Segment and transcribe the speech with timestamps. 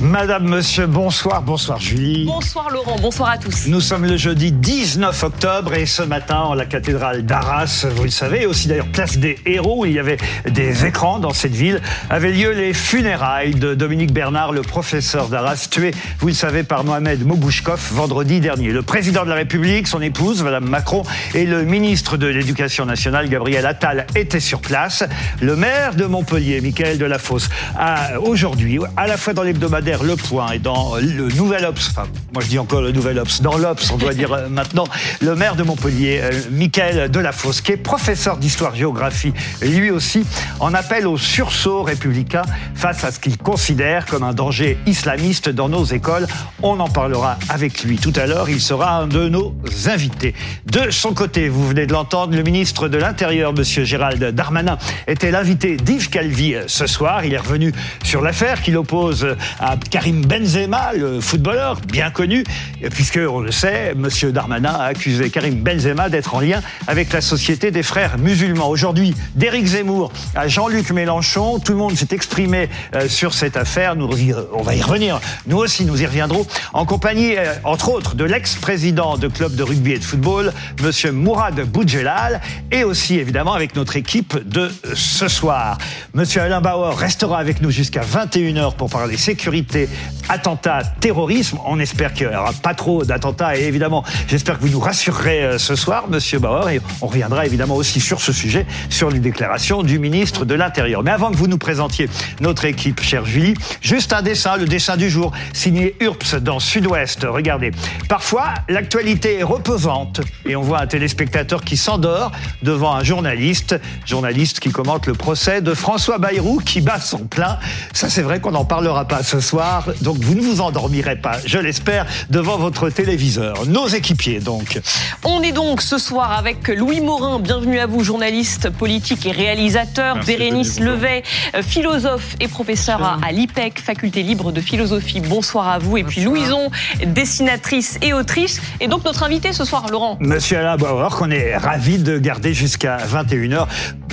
[0.00, 2.24] Madame, monsieur, bonsoir, bonsoir Julie.
[2.26, 3.66] Bonsoir Laurent, bonsoir à tous.
[3.68, 8.10] Nous sommes le jeudi 19 octobre et ce matin, en la cathédrale d'Arras, vous le
[8.10, 10.18] savez, aussi d'ailleurs place des héros, où il y avait
[10.50, 15.68] des écrans dans cette ville, avaient lieu les funérailles de Dominique Bernard, le professeur d'Arras,
[15.70, 18.70] tué, vous le savez, par Mohamed Mobouchkov vendredi dernier.
[18.70, 21.02] Le président de la République, son épouse, Madame Macron,
[21.34, 25.04] et le ministre de l'Éducation nationale, Gabriel Attal, étaient sur place.
[25.40, 30.52] Le maire de Montpellier, Michael Delafosse, a aujourd'hui, à la fois dans les le Point
[30.52, 33.90] et dans le Nouvel Ops, enfin, moi je dis encore le Nouvel Ops, dans l'Ops,
[33.92, 34.84] on doit dire euh, maintenant,
[35.20, 39.32] le maire de Montpellier, euh, Michael Delafosse, qui est professeur d'histoire-géographie,
[39.62, 40.24] lui aussi,
[40.60, 42.42] en appelle au sursaut républicain
[42.74, 46.26] face à ce qu'il considère comme un danger islamiste dans nos écoles.
[46.62, 48.50] On en parlera avec lui tout à l'heure.
[48.50, 49.54] Il sera un de nos
[49.86, 50.34] invités.
[50.66, 55.30] De son côté, vous venez de l'entendre, le ministre de l'Intérieur, monsieur Gérald Darmanin, était
[55.30, 57.24] l'invité d'Yves Calvi euh, ce soir.
[57.24, 59.26] Il est revenu sur l'affaire qu'il oppose
[59.60, 62.44] à Karim Benzema, le footballeur bien connu,
[62.90, 67.20] puisque on le sait, Monsieur Darmanin a accusé Karim Benzema d'être en lien avec la
[67.20, 68.68] société des frères musulmans.
[68.68, 73.96] Aujourd'hui, d'Éric Zemmour à Jean-Luc Mélenchon, tout le monde s'est exprimé euh, sur cette affaire.
[73.96, 74.08] Nous,
[74.52, 75.20] on va y revenir.
[75.46, 79.62] Nous aussi, nous y reviendrons en compagnie, euh, entre autres, de l'ex-président de club de
[79.62, 80.52] rugby et de football,
[80.82, 82.40] Monsieur Mourad Boudjelal,
[82.72, 85.78] et aussi évidemment avec notre équipe de ce soir.
[86.12, 89.90] Monsieur Alain Bauer restera avec nous jusqu'à 21h pour parler sécurité sécurité,
[90.30, 91.58] attentat, terrorisme.
[91.66, 95.44] On espère qu'il n'y aura pas trop d'attentats et évidemment, j'espère que vous nous rassurerez
[95.44, 99.18] euh, ce soir, Monsieur Bauer, et on reviendra évidemment aussi sur ce sujet, sur les
[99.18, 101.02] déclarations du ministre de l'Intérieur.
[101.02, 102.08] Mais avant que vous nous présentiez
[102.40, 107.26] notre équipe, chère Julie, juste un dessin, le dessin du jour, signé URPS dans Sud-Ouest.
[107.28, 107.72] Regardez.
[108.08, 114.60] Parfois, l'actualité est reposante et on voit un téléspectateur qui s'endort devant un journaliste, journaliste
[114.60, 117.58] qui commente le procès de François Bayrou qui bat son plein.
[117.92, 121.58] Ça, c'est vrai qu'on n'en parlera pas soir, donc vous ne vous endormirez pas, je
[121.58, 123.66] l'espère, devant votre téléviseur.
[123.66, 124.80] Nos équipiers, donc.
[125.24, 130.18] On est donc ce soir avec Louis Morin, bienvenue à vous, journaliste politique et réalisateur,
[130.24, 131.22] Bérénice Levet,
[131.54, 135.20] euh, philosophe et professeur à, l'IPEC, faculté libre de philosophie.
[135.20, 135.96] Bonsoir à vous.
[135.96, 136.70] Et puis Louison,
[137.06, 138.60] dessinatrice et autrice.
[138.80, 140.16] Et donc notre invité ce soir, Laurent.
[140.20, 143.66] Monsieur Alain Bauer, qu'on est ravi de garder jusqu'à 21h.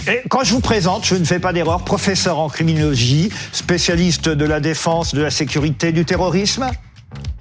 [0.07, 4.45] Et quand je vous présente, je ne fais pas d'erreur, professeur en criminologie, spécialiste de
[4.45, 6.69] la défense de la sécurité du terrorisme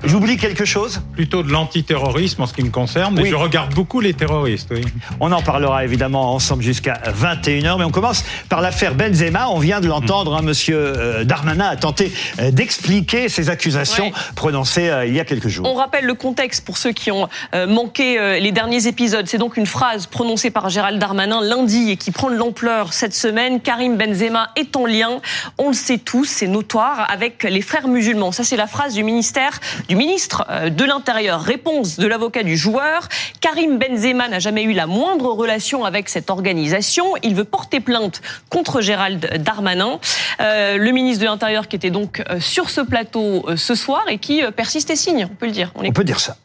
[0.02, 4.00] J'oublie quelque chose Plutôt de l'antiterrorisme en ce qui me concerne, mais je regarde beaucoup
[4.00, 4.68] les terroristes.
[4.70, 4.82] Oui.
[5.20, 9.48] On en parlera évidemment ensemble jusqu'à 21h, mais on commence par l'affaire Benzema.
[9.50, 14.88] On vient de l'entendre, hein, monsieur euh, Darmanin a tenté euh, d'expliquer ces accusations prononcées
[14.88, 15.68] euh, il y a quelques jours.
[15.68, 17.28] On rappelle le contexte pour ceux qui ont
[17.68, 19.26] manqué les derniers épisodes.
[19.26, 23.14] C'est donc une phrase prononcée par Gérald Darmanin lundi et qui prend de l'ampleur cette
[23.14, 23.60] semaine.
[23.60, 25.20] Karim Benzema est en lien,
[25.58, 28.32] on le sait tous, c'est notoire, avec les frères musulmans.
[28.32, 31.40] Ça, c'est la phrase du ministère du ministre euh, de l'Intérieur.
[31.40, 33.08] Réponse de l'avocat du joueur.
[33.40, 37.04] Karim Benzema n'a jamais eu la moindre relation avec cette organisation.
[37.22, 39.98] Il veut porter plainte contre Gérald Darmanin.
[40.40, 44.18] Euh, le ministre de l'Intérieur qui était donc euh, sur ce plateau ce soir et
[44.18, 45.72] qui persiste et signe, on peut le dire.
[45.74, 46.36] On, peut dire ça.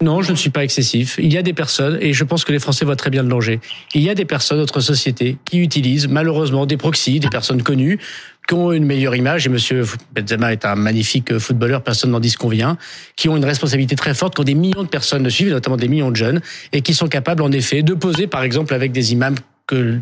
[0.00, 1.16] Non, je ne suis pas excessif.
[1.20, 3.28] Il y a des personnes, et je pense que les Français voient très bien le
[3.28, 3.60] danger,
[3.94, 7.98] il y a des personnes, notre société, qui utilisent malheureusement des proxys, des personnes connues,
[8.46, 12.32] qui ont une meilleure image, et Monsieur Benzema est un magnifique footballeur, personne n'en dit
[12.32, 12.78] qu'on vient,
[13.16, 15.88] qui ont une responsabilité très forte, quand des millions de personnes le suivent, notamment des
[15.88, 16.40] millions de jeunes,
[16.72, 19.36] et qui sont capables en effet de poser par exemple avec des imams
[19.66, 20.00] que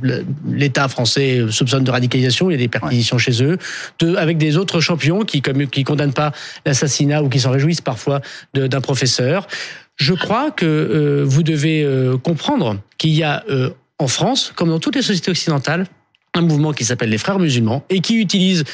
[0.49, 3.59] l'État français soupçonne de radicalisation, il y a des perquisitions chez eux,
[3.99, 6.31] de, avec des autres champions qui comme qui condamnent pas
[6.65, 8.21] l'assassinat ou qui s'en réjouissent parfois
[8.55, 9.49] d'un professeur.
[9.97, 14.69] Je crois que euh, vous devez euh, comprendre qu'il y a euh, en France, comme
[14.69, 15.87] dans toutes les sociétés occidentales,
[16.35, 18.65] un mouvement qui s'appelle les Frères musulmans et qui utilise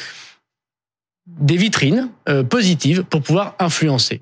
[1.25, 2.09] des vitrines
[2.49, 4.19] positives pour pouvoir influencer.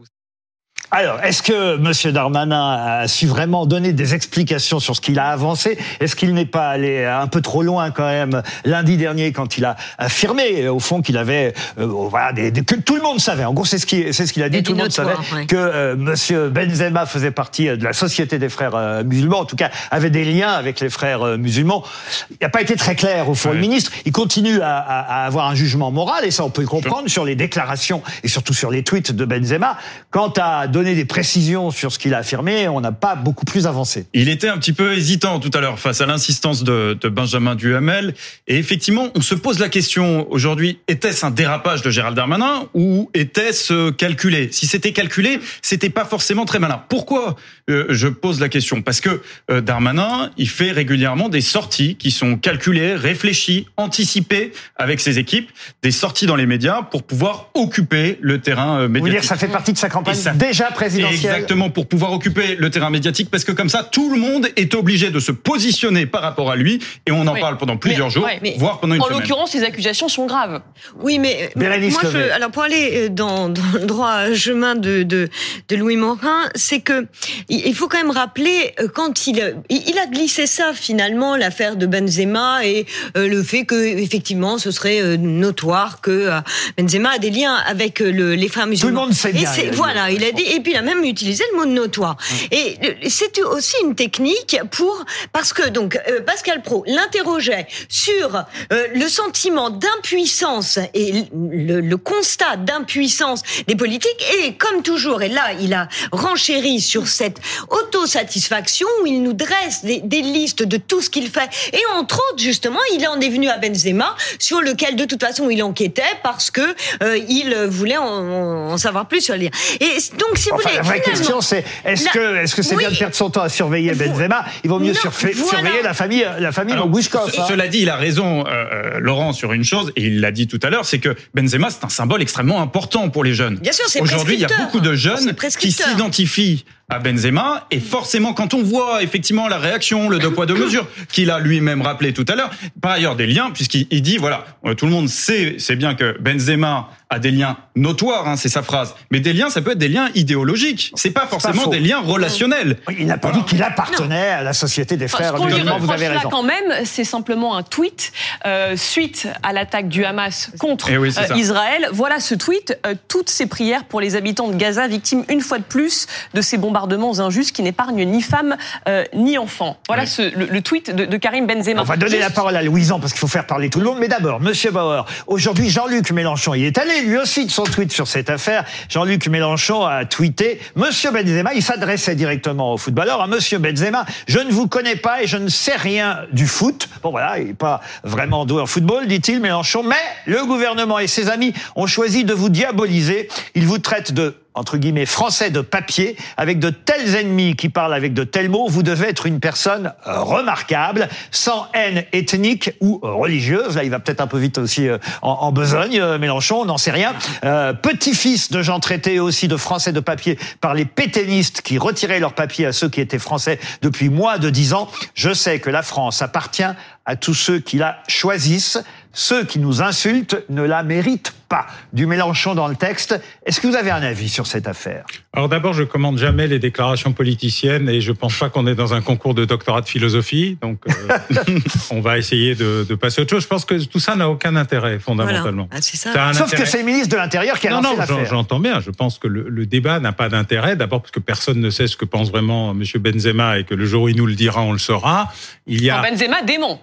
[0.93, 2.11] Alors, est-ce que M.
[2.11, 5.77] Darmanin a su vraiment donner des explications sur ce qu'il a avancé?
[6.01, 9.63] Est-ce qu'il n'est pas allé un peu trop loin quand même lundi dernier quand il
[9.63, 13.45] a affirmé au fond qu'il avait euh, voilà des, que tout le monde savait?
[13.45, 14.63] En gros, c'est ce qu'il c'est ce qu'il a dit.
[14.63, 15.13] Tout le monde savait
[15.47, 16.49] que euh, M.
[16.49, 19.39] Benzema faisait partie de la société des frères euh, musulmans.
[19.39, 21.85] En tout cas, avait des liens avec les frères musulmans.
[22.31, 23.53] Il n'a pas été très clair au fond.
[23.53, 26.67] Le ministre, il continue à, à, avoir un jugement moral et ça on peut le
[26.67, 29.77] comprendre sur les déclarations et surtout sur les tweets de Benzema
[30.09, 32.67] quant à donné des précisions sur ce qu'il a affirmé.
[32.67, 34.07] On n'a pas beaucoup plus avancé.
[34.13, 37.55] Il était un petit peu hésitant tout à l'heure face à l'insistance de, de, Benjamin
[37.55, 38.15] Duhamel.
[38.47, 43.09] Et effectivement, on se pose la question aujourd'hui, était-ce un dérapage de Gérald Darmanin ou
[43.13, 44.49] était-ce calculé?
[44.51, 46.83] Si c'était calculé, c'était pas forcément très malin.
[46.89, 47.35] Pourquoi
[47.69, 48.81] euh, je pose la question?
[48.81, 54.99] Parce que euh, Darmanin, il fait régulièrement des sorties qui sont calculées, réfléchies, anticipées avec
[54.99, 55.49] ses équipes,
[55.83, 58.95] des sorties dans les médias pour pouvoir occuper le terrain médiatique.
[58.95, 62.55] Euh, Vous dire ça fait partie de sa campagne déjà présidentielle Exactement, pour pouvoir occuper
[62.55, 66.05] le terrain médiatique, parce que comme ça, tout le monde est obligé de se positionner
[66.05, 68.27] par rapport à lui, et on en parle pendant plusieurs jours,
[68.57, 69.17] voire pendant une en semaine.
[69.17, 70.61] En l'occurrence, les accusations sont graves.
[70.99, 75.29] Oui, mais moi, je, alors pour aller dans, dans le droit chemin de, de,
[75.69, 77.05] de Louis Morin, c'est que
[77.49, 82.65] il faut quand même rappeler quand il, il a glissé ça finalement, l'affaire de Benzema
[82.65, 82.85] et
[83.15, 86.29] le fait que effectivement ce serait notoire que
[86.77, 88.89] Benzema a des liens avec le, les frères musulmans.
[88.91, 89.51] Tout le monde sait bien.
[89.53, 92.17] Et voilà, il a dit, et puis il a même utilisé le mot notoire.
[92.51, 92.75] Et
[93.09, 100.79] c'est aussi une technique pour parce que donc Pascal Pro l'interrogeait sur le sentiment d'impuissance
[100.93, 104.25] et le, le constat d'impuissance des politiques.
[104.39, 109.83] Et comme toujours et là il a renchéri sur cette autosatisfaction où il nous dresse
[109.83, 111.49] des, des listes de tout ce qu'il fait.
[111.73, 115.49] Et entre autres justement il en est venu à Benzema sur lequel de toute façon
[115.49, 120.37] il enquêtait parce que euh, il voulait en, en, savoir plus sur les et donc
[120.41, 122.11] si vous enfin, voulez la vraie question c'est est-ce la...
[122.11, 122.83] que est-ce que c'est oui.
[122.83, 125.81] bien de perdre son temps à surveiller Benzema il vaut mieux Non, surveiller voilà.
[125.83, 127.45] la famille la famille Bouchkov hein.
[127.47, 130.59] Cela dit, il a raison, euh, Laurent, sur une chose, et il l'a dit tout
[130.63, 133.55] à l'heure, c'est que Benzema, c'est un symbole extrêmement important pour les jeunes.
[133.55, 137.79] Bien sûr, c'est Aujourd'hui, il y a beaucoup de jeunes qui s'identifient à Benzema, et
[137.79, 141.81] forcément, quand on voit effectivement la réaction, le deux poids deux mesures, qu'il a lui-même
[141.81, 142.51] rappelé tout à l'heure,
[142.81, 145.95] par ailleurs des liens, puisqu'il il dit voilà, euh, tout le monde sait, c'est bien
[145.95, 149.71] que Benzema a des liens notoires, hein, c'est sa phrase, mais des liens, ça peut
[149.71, 150.91] être des liens idéologiques.
[150.95, 152.77] C'est pas forcément des liens relationnels.
[152.97, 155.53] il n'a pas dit qu'il appartenait à la société des Enfin, frères ce qu'on lui
[155.53, 158.11] musulmans vous avez là raison quand même, c'est simplement un tweet
[158.45, 161.35] euh, suite à l'attaque du Hamas contre Eh oui, euh.
[161.35, 161.89] Israël.
[161.91, 165.57] Voilà ce tweet, euh, toutes ces prières pour les habitants de Gaza, victimes une fois
[165.57, 166.80] de plus de ces bombardements
[167.19, 168.55] injustes qui n'épargnent ni femmes
[168.87, 169.77] euh, ni enfants.
[169.87, 170.07] Voilà Oui.
[170.09, 171.81] ce, le, le tweet de, de Karim Benzema.
[171.81, 173.85] On va donner Juste- la parole à Louison parce qu'il faut faire parler tout le
[173.85, 173.97] monde.
[173.99, 177.91] Mais d'abord, Monsieur Bauer, aujourd'hui Jean-Luc Mélenchon y est allé lui aussi de son tweet
[177.91, 178.65] sur cette affaire.
[178.89, 184.05] Jean-Luc Mélenchon a tweeté Monsieur Benzema, il s'adressait directement au footballeur à Monsieur Benzema.
[184.27, 186.87] Je ne vous connais pas et je ne sais rien du foot.
[187.03, 189.83] Bon voilà, il n'est pas vraiment doué en football, dit-il Mélenchon.
[189.83, 189.95] Mais
[190.25, 193.27] le gouvernement et ses amis ont choisi de vous diaboliser.
[193.55, 197.93] Ils vous traitent de entre guillemets français de papier, avec de tels ennemis qui parlent
[197.93, 202.99] avec de tels mots, vous devez être une personne euh, remarquable, sans haine ethnique ou
[203.03, 203.75] euh, religieuse.
[203.75, 206.91] Là, il va peut-être un peu vite aussi euh, en, besogne, Mélenchon, on n'en sait
[206.91, 207.13] rien.
[207.43, 212.19] Euh, Petit-fils de gens traités aussi de français de papier par les pétainistes qui retiraient
[212.19, 214.89] leur papier à ceux qui étaient français depuis moins de dix ans.
[215.13, 216.63] Je sais que la France appartient
[217.05, 218.79] à tous ceux qui la choisissent.
[219.13, 221.67] Ceux qui nous insultent ne la méritent pas.
[221.91, 223.19] Du Mélenchon dans le texte.
[223.45, 225.05] Est-ce que vous avez un avis sur cette affaire?
[225.33, 228.93] Alors d'abord, je commande jamais les déclarations politiciennes et je pense pas qu'on est dans
[228.93, 230.57] un concours de doctorat de philosophie.
[230.61, 231.59] Donc, euh,
[231.91, 233.43] on va essayer de, de passer à autre chose.
[233.43, 235.67] Je pense que tout ça n'a aucun intérêt fondamentalement.
[235.69, 235.77] Voilà.
[235.77, 236.33] Ah, c'est ça.
[236.33, 238.25] Sauf que c'est le ministre de l'Intérieur qui a non, lancé non, l'affaire.
[238.25, 238.79] j'entends bien.
[238.79, 240.77] Je pense que le, le débat n'a pas d'intérêt.
[240.77, 242.83] D'abord parce que personne ne sait ce que pense vraiment M.
[242.99, 245.33] Benzema et que le jour où il nous le dira, on le saura.
[245.67, 245.99] Il y a.
[245.99, 246.79] Alors, Benzema dément.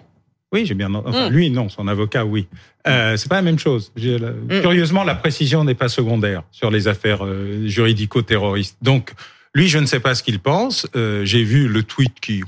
[0.51, 0.93] Oui, j'ai bien.
[0.93, 1.33] Enfin, Mm.
[1.33, 1.69] lui, non.
[1.69, 2.47] Son avocat, oui.
[2.87, 3.91] Euh, c'est pas la même chose.
[3.95, 4.61] Mm.
[4.61, 8.77] Curieusement, la précision n'est pas secondaire sur les affaires euh, juridico-terroristes.
[8.81, 9.11] Donc,
[9.53, 10.87] lui, je ne sais pas ce qu'il pense.
[10.95, 12.43] Euh, j'ai vu le tweet qui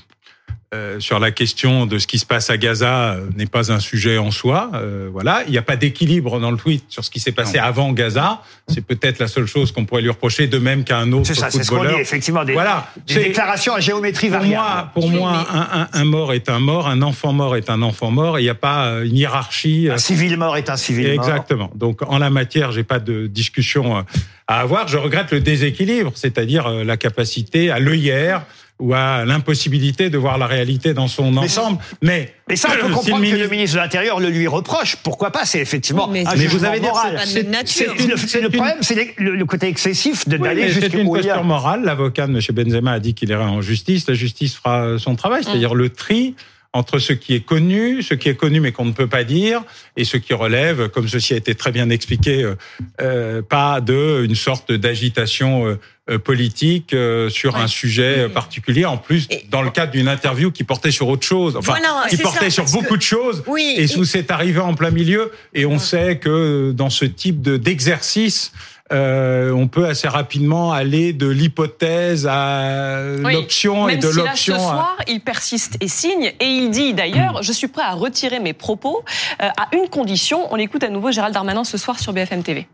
[0.74, 3.82] euh, sur la question de ce qui se passe à Gaza euh, n'est pas un
[3.82, 4.72] sujet en soi.
[4.74, 7.58] Euh, voilà, il n'y a pas d'équilibre dans le tweet sur ce qui s'est passé
[7.58, 8.42] avant Gaza.
[8.70, 11.34] C'est peut-être la seule chose qu'on pourrait lui reprocher, de même qu'à un autre C'est
[11.34, 14.56] ça, c'est ce qu'on dit, effectivement, des, Voilà, des c'est- déclarations à géométrie pour variable.
[14.63, 17.82] moi, pour moi, un, un- un mort est un mort, un enfant mort est un
[17.82, 18.40] enfant mort.
[18.40, 19.90] Il n'y a pas euh, une hiérarchie.
[19.92, 21.25] un civil mort est un civil mort.
[21.28, 21.70] Exactement.
[21.75, 24.06] Donc en la matière, j'ai pas de discussion
[24.48, 24.88] à avoir.
[24.88, 28.44] Je regrette le déséquilibre, c'est-à-dire la capacité à l'œillère
[28.82, 31.78] ou à l'impossibilité de voir la réalité dans son ensemble.
[32.02, 34.48] Mais Mais ça, on peut si le comprendre que le ministre de l'Intérieur le lui
[34.48, 34.98] reproche.
[35.04, 35.46] Pourquoi pas?
[35.46, 37.20] C'est effectivement Oui, mais un c'est- Mais vous avez dit, moral.
[37.24, 37.94] c'est pas de même nature.
[37.98, 40.68] C'est- le, C'est le une- problème, c'est le, le côté excessif de Oui, d'aller mais
[40.74, 41.84] c'est jusqu'au une question morale.
[41.86, 42.40] L'avocat de M.
[42.52, 44.08] Benzema a dit qu'il irait en justice.
[44.08, 46.36] La justice fera son travail, c'est-à-dire le tri
[46.74, 49.62] entre ce qui est connu, ce qui est connu mais qu'on ne peut pas dire,
[49.98, 52.56] et ce qui relève, comme ceci a été très bien expliqué, euh,
[53.01, 57.62] euh, pas de une sorte d'agitation euh, euh, politique euh, sur Ouais.
[57.62, 58.86] un sujet euh, particulier.
[58.86, 62.08] En plus, Et- dans le cadre d'une interview qui portait sur autre chose, enfin, Voilà,
[62.10, 63.44] qui portait ça, sur beaucoup que- de choses.
[63.48, 65.32] Oui, Et et- sous c'est arrivé en plein milieu.
[65.54, 65.80] Et on Ouais.
[65.80, 68.51] sait que dans ce type de d'exercice,
[68.92, 74.18] euh, on peut assez rapidement aller de l'hypothèse à Oui, l'option et Même de si
[74.18, 74.60] là, ce l'option à...
[74.60, 78.54] soir, il persiste et signe, et il dit d'ailleurs, je suis prêt à retirer mes
[78.54, 79.04] propos
[79.42, 80.52] euh, à une condition.
[80.54, 82.68] On écoute à nouveau Gérald Darmanin ce soir sur BFM TV.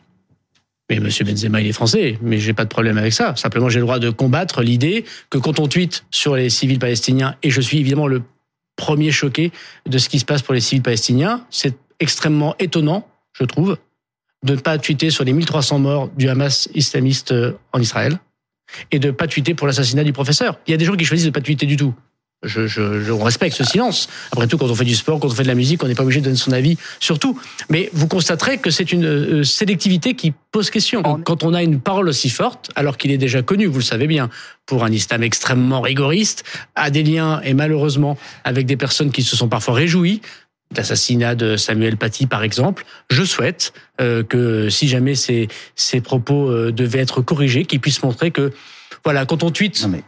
[0.90, 3.36] Mais Monsieur Benzema, il est français, mais j'ai pas de problème avec ça.
[3.36, 7.36] Simplement, j'ai le droit de combattre l'idée que quand on tweete sur les civils palestiniens,
[7.44, 8.24] et je suis évidemment le
[8.78, 9.52] premier choqué
[9.86, 13.78] de ce qui se passe pour les civils palestiniens, c'est extrêmement étonnant, je trouve,
[14.44, 18.20] de ne pas tweeter sur les 1300 morts du Hamas islamiste euh, en Israël
[18.92, 20.60] et de ne pas tweeter pour l'assassinat du professeur.
[20.68, 21.94] Il y a des gens qui choisissent de ne pas tweeter du tout.
[22.44, 24.10] Je, je, je on respecte ce silence.
[24.32, 25.96] Après tout, quand on fait du sport, quand on fait de la musique, on n'est
[25.96, 27.40] pas obligé de donner son avis sur tout.
[27.72, 31.02] Mais vous constaterez que c'est une euh, sélectivité qui pose question.
[31.02, 34.06] Quand on a une parole aussi forte, alors qu'il est déjà connu, vous le savez
[34.06, 34.30] bien,
[34.68, 36.44] pour un islam extrêmement rigoriste,
[36.76, 40.22] a des liens et malheureusement avec des personnes qui se sont parfois réjouies
[40.76, 42.86] l'assassinat de Samuel Paty, par exemple.
[43.10, 48.04] Je souhaite euh, que si jamais ces, ces propos euh, devaient être corrigés, qu'ils puissent
[48.04, 48.52] montrer que,
[49.04, 50.04] voilà, quand on tweet, Non, mais-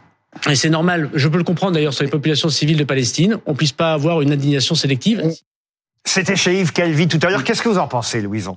[0.50, 3.54] et c'est normal, je peux le comprendre d'ailleurs sur les populations civiles de Palestine, on
[3.54, 5.22] puisse pas avoir une indignation sélective.
[6.04, 7.42] C'était chez Yves Calvi tout à l'heure.
[7.44, 8.56] Qu'est-ce que vous en pensez, Louison?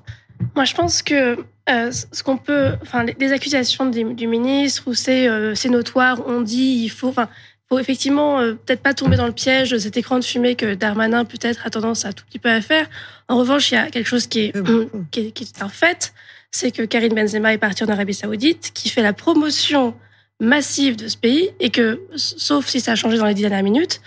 [0.55, 1.37] Moi, je pense que
[1.69, 6.21] euh, ce qu'on peut, enfin, les- accusations du, du ministre où c'est euh, c'est notoire,
[6.27, 7.29] on dit il faut, enfin,
[7.73, 10.75] faut effectivement euh, peut-être pas tomber dans le piège de cet écran de fumée que
[10.75, 12.87] Darmanin peut-être a tendance à tout petit peu à faire.
[13.27, 14.53] En revanche, il y a quelque chose qui est,
[15.11, 16.13] qui est, qui est un fait,
[16.51, 19.95] c'est que Karim Benzema est parti en Arabie Saoudite, qui fait la promotion
[20.39, 23.63] massive de ce pays et que, sauf si ça a changé dans les dix dernières
[23.63, 24.01] minutes,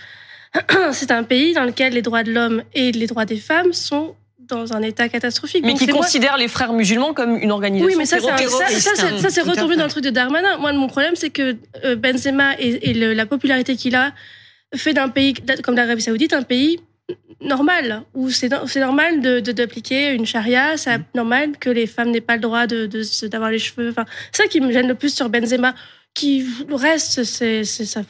[0.93, 4.15] c'est un pays dans lequel les droits de l'homme et les droits des femmes sont
[4.49, 5.63] dans un état catastrophique.
[5.65, 8.31] Mais Donc, qui moi- considère les frères musulmans comme une organisation oui, mais ça, c'est
[8.31, 8.81] un- ça, terroriste.
[9.21, 10.57] ça, c'est- retombé dans le truc de Darmanin.
[10.59, 14.13] Moi, mon problème, c'est que euh, Benzema et, et le- la popularité qu'il a
[14.75, 16.81] fait d'un pays comme l'Arabie Saoudite un pays
[17.41, 21.87] normal, où c'est no- c'est normal de de- d'appliquer une charia, c'est normal que les
[21.87, 23.91] femmes n'aient pas le droit de de se- d'avoir les cheveux.
[23.91, 25.75] Enfin, c'est ça qui me gêne le plus sur Benzema.
[26.15, 28.03] Qui le reste, c'est c'est ça.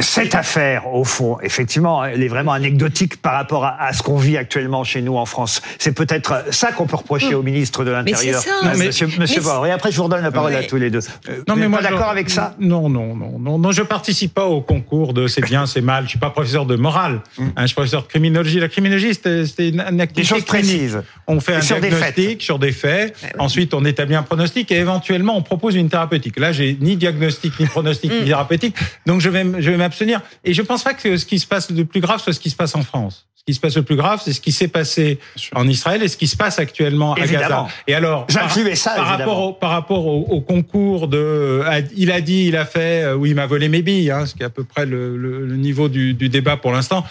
[0.00, 4.16] Cette affaire, au fond, effectivement, elle est vraiment anecdotique par rapport à, à ce qu'on
[4.16, 5.62] vit actuellement chez nous en France.
[5.78, 8.50] C'est peut-être ça qu'on peut reprocher au ministre de l'Intérieur, ça.
[8.64, 9.66] euh, Mais- monsieur, monsieur mais.
[9.66, 10.58] Et après, je vous redonne la parole Ouais.
[10.58, 11.00] à tous les deux.
[11.28, 12.54] Euh, vous n'êtes moi, d'accord avec ça?
[12.58, 13.72] Non, non, non, non, non.
[13.72, 16.04] Je participe pas au concours de c'est bien, c'est mal.
[16.04, 17.20] Je suis pas professeur de morale.
[17.38, 18.60] hein, je suis professeur de criminologie.
[18.60, 21.02] La criminologie, c'est une, une Des activité choses précises.
[21.26, 23.14] On fait un Sur des diagnostic sur des faits.
[23.38, 26.38] Ensuite, on établit un pronostic et éventuellement, on propose une thérapeutique.
[26.38, 28.74] Là, j'ai ni diagnostic, ni pronostic, ni thérapeutique.
[29.06, 30.20] Donc, je vais, je vais m'abstenir.
[30.44, 32.50] Et je pense pas que ce qui se passe de plus grave soit ce qui
[32.50, 33.26] se passe en France.
[33.34, 35.18] Ce qui se passe le plus grave, c'est ce qui s'est passé
[35.54, 37.62] en Israël et ce qui se passe actuellement à Évidemment.
[37.62, 37.68] Gaza.
[37.86, 39.06] Et alors, par, ça, par évidemment.
[39.08, 43.04] rapport au, par rapport au, au concours de, à- il a dit, il a fait,
[43.04, 45.16] euh, oui, il m'a volé mes billes, hein, ce qui est à peu près le,
[45.16, 47.06] le- le niveau du, du débat pour l'instant.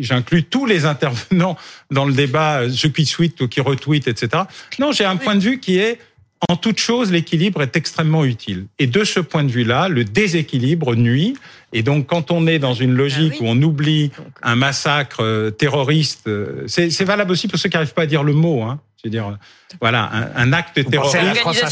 [0.00, 1.56] J'inclus tous les intervenants
[1.90, 4.42] dans le débat, euh, ceux qui tweetent ou qui retweetent, etc.
[4.78, 5.98] Non, j'ai un point de vue qui est,
[6.50, 8.66] en toute chose, l'équilibre est extrêmement utile.
[8.78, 11.34] Et de ce point de vue-là, le déséquilibre nuit.
[11.72, 13.48] Et donc, quand on est dans une logique Ah oui.
[13.48, 14.10] où on oublie
[14.42, 18.22] un massacre euh, terroriste, euh, c'est valable aussi pour ceux qui n'arrivent pas à dire
[18.22, 18.62] le mot.
[18.62, 18.80] Hein.
[19.02, 21.16] Je veux dire, euh, voilà, un, un acte Vous terroriste.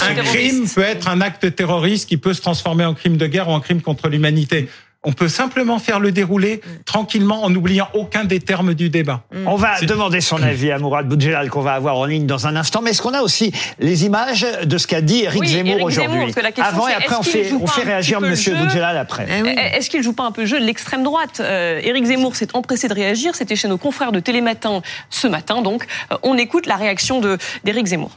[0.03, 3.49] Un crime peut être un acte terroriste qui peut se transformer en crime de guerre
[3.49, 4.69] ou en crime contre l'humanité.
[5.09, 9.23] On peut simplement faire le déroulé tranquillement en n'oubliant aucun des termes du débat.
[9.47, 12.57] On va demander son avis à Mourad Boudjelal qu'on va avoir en ligne dans un
[12.57, 12.83] instant.
[12.83, 16.35] Mais est-ce qu'on a aussi les images de ce qu'a dit Éric Oui, Zemmour aujourd'hui
[16.61, 19.29] Avant et après, on est-ce qu'il fait, on réagir jeu Boudjelal après.
[19.31, 19.55] Ah oui.
[19.75, 22.57] Est-ce qu'il joue pas un peu le jeu de l'extrême droite Euh, Éric Zemmour s'est
[22.57, 23.37] empressé de réagir.
[23.37, 25.63] C'était chez nos confrères de Télématin ce matin.
[25.63, 28.11] Donc, euh, on écoute la réaction de d'Éric Zemmour.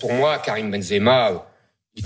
[0.00, 1.45] Pour moi, Karim Benzema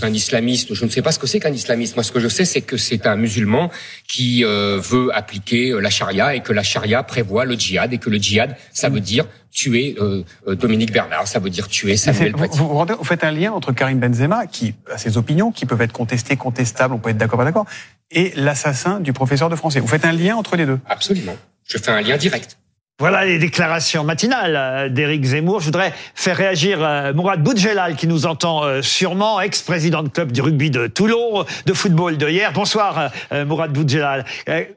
[0.03, 0.75] un islamiste.
[0.75, 1.97] Je ne sais pas ce que c'est qu'un islamiste.
[1.97, 3.71] Moi, ce que je sais, c'est que c'est un musulman
[4.09, 7.99] qui euh, veut appliquer euh, la charia et que la charia prévoit le djihad et
[7.99, 11.97] que le djihad, ça veut dire tuer euh, euh, Dominique Bernard, ça veut dire tuer
[11.97, 12.57] Samuel Paty.
[12.57, 15.83] vous, vous vous faites un lien entre Karim Benzema, qui a ses opinions, qui peuvent
[15.83, 17.67] être contestées, contestables, on peut être d'accord, pas d'accord,
[18.11, 19.81] et l'assassin du professeur de français.
[19.81, 20.79] Vous faites un lien entre les deux?
[20.89, 21.37] Absolument.
[21.67, 22.59] Je fais un lien direct.
[23.01, 25.61] Voilà les déclarations matinales euh, d'Éric Zemmour.
[25.61, 30.33] Je voudrais faire réagir euh, Mourad Boudjelal qui nous entend euh, sûrement, ex-président de club
[30.33, 32.53] du rugby de Toulon, de football de hier.
[32.53, 33.11] Bonsoir
[33.47, 34.27] Mourad Boudjelal.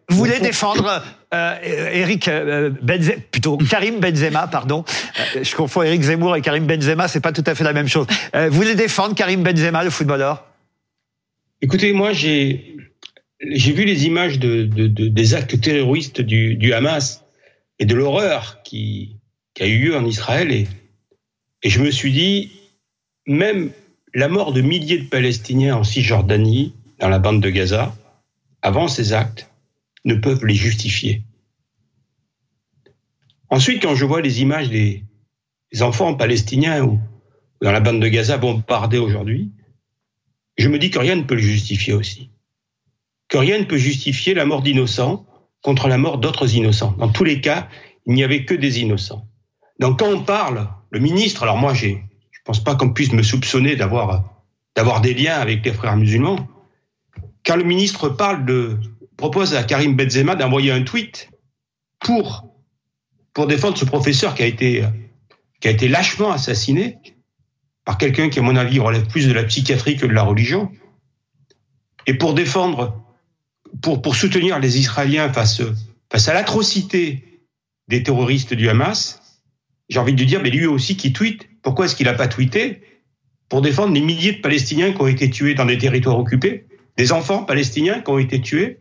[0.08, 1.04] Vous voulez défendre
[1.34, 1.56] euh,
[1.92, 2.30] Eric
[2.82, 4.86] Benzema, plutôt Karim Benzema, pardon.
[5.42, 8.08] Je confonds Eric Zemmour et Karim Benzema, c'est pas tout à fait la même chose.
[8.34, 10.46] Vous voulez défendre Karim Benzema, le footballeur?
[11.62, 12.78] Écoutez, moi, j'ai
[13.52, 17.23] j'ai vu les images de, de- de- des actes terroristes du, du Hamas
[17.80, 19.18] et de l'horreur qui,
[19.60, 20.68] a eu lieu en Israël et,
[21.64, 22.52] je me suis dit,
[23.26, 23.72] même
[24.14, 27.96] la mort de milliers de Palestiniens en Cisjordanie, dans la bande de Gaza,
[28.62, 29.50] avant ces actes,
[30.06, 31.24] ne peuvent les justifier.
[33.50, 35.04] Ensuite, quand je vois les images des,
[35.82, 37.00] enfants palestiniens ou,
[37.62, 39.52] dans la bande de Gaza bombardée aujourd'hui,
[40.58, 42.30] je me dis que rien ne peut le justifier aussi.
[43.28, 45.26] Que rien ne peut justifier la mort d'innocents
[45.64, 46.94] contre la mort d'autres innocents.
[47.00, 47.68] Dans tous les cas,
[48.06, 49.28] il n'y avait que des innocents.
[49.80, 51.96] Donc quand on parle, le ministre, alors moi je
[52.46, 54.22] pense pas qu'on puisse me soupçonner d'avoir
[55.02, 56.48] des liens avec les frères musulmans.
[57.46, 58.16] Quand le ministre
[59.18, 61.30] propose à Karim Benzema d'envoyer un tweet
[62.00, 62.46] pour
[63.48, 67.00] défendre ce professeur qui a été lâchement assassiné
[67.86, 70.72] par quelqu'un qui à mon avis relève plus de la psychiatrie que de la religion
[72.06, 73.02] et pour défendre
[73.82, 75.62] pour soutenir les Israéliens face
[76.12, 77.42] face à l'atrocité
[77.88, 79.22] des terroristes du Hamas,
[79.90, 82.82] j'ai envie de dire mais lui aussi qui tweet, pourquoi est-ce qu'il n'a pas tweeté
[83.50, 86.66] pour défendre les milliers de Palestiniens qui ont été tués dans des territoires occupés,
[86.98, 88.80] des enfants palestiniens qui ont été tués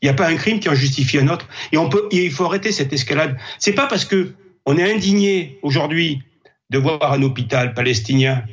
[0.00, 1.48] il n'y a pas un crime qui en justifie un autre.
[1.72, 3.36] Et on peut, il faut arrêter cette escalade.
[3.58, 6.22] C'est pas parce que on est indigné aujourd'hui
[6.70, 8.44] de voir un hôpital palestinien.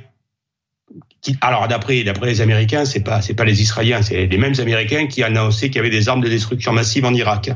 [1.42, 5.08] Alors d'après d'après les Américains, c'est pas c'est pas les Israéliens, c'est les mêmes Américains
[5.08, 7.52] qui annonçaient qu'il y avait des armes de destruction massive en Irak.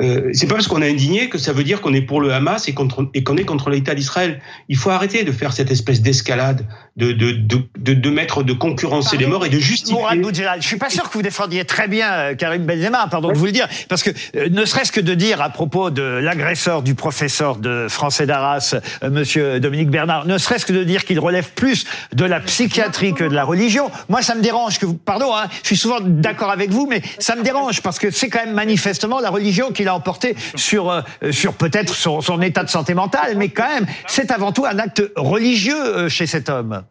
[0.00, 2.32] Euh, c'est pas parce qu'on est indigné que ça veut dire qu'on est pour le
[2.32, 4.40] Hamas et, contre, et qu'on est contre l'État d'Israël.
[4.68, 6.64] Il faut arrêter de faire cette espèce d'escalade,
[6.96, 9.98] de, de, de, de, mettre, de concurrencer les morts et de justifier.
[10.60, 13.46] Je suis pas sûr que vous défendiez très bien euh, Karim Benzema, pardon de vous
[13.46, 16.94] le dire, parce que euh, ne serait-ce que de dire à propos de l'agresseur du
[16.94, 21.50] professeur de français d'Arras, euh, Monsieur Dominique Bernard, ne serait-ce que de dire qu'il relève
[21.50, 23.90] plus de la psychiatrie que de la religion.
[24.08, 27.02] Moi, ça me dérange que vous, pardon, hein, je suis souvent d'accord avec vous, mais
[27.18, 30.90] ça me dérange parce que c'est quand même manifestement la religion qui l'a emporté sur
[30.90, 34.64] euh, sur peut-être son, son état de santé mentale, mais quand même, c'est avant tout
[34.66, 36.84] un acte religieux euh, chez cet homme.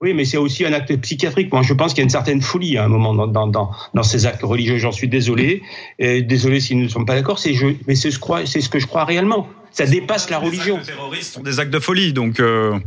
[0.00, 1.52] Oui, mais c'est aussi un acte psychiatrique.
[1.52, 3.70] Moi, je pense qu'il y a une certaine folie à un moment dans, dans, dans,
[3.92, 4.78] dans ces actes religieux.
[4.78, 5.62] J'en suis désolé.
[5.98, 7.38] Et désolé si nous ne sommes pas d'accord.
[7.38, 9.48] C'est je, mais c'est ce, que je crois- c'est ce que je crois réellement.
[9.72, 10.78] Ça dépasse la religion.
[10.78, 12.40] Les terroristes sont des actes de folie, donc.
[12.40, 12.78] euh,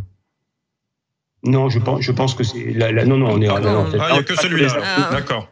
[1.43, 3.47] Non, je pense, je pense que c'est la, la- non, non, on est.
[3.47, 4.77] non, non, Ah, il n'y a que celui-là.
[4.81, 5.09] Ah.
[5.11, 5.49] D'accord.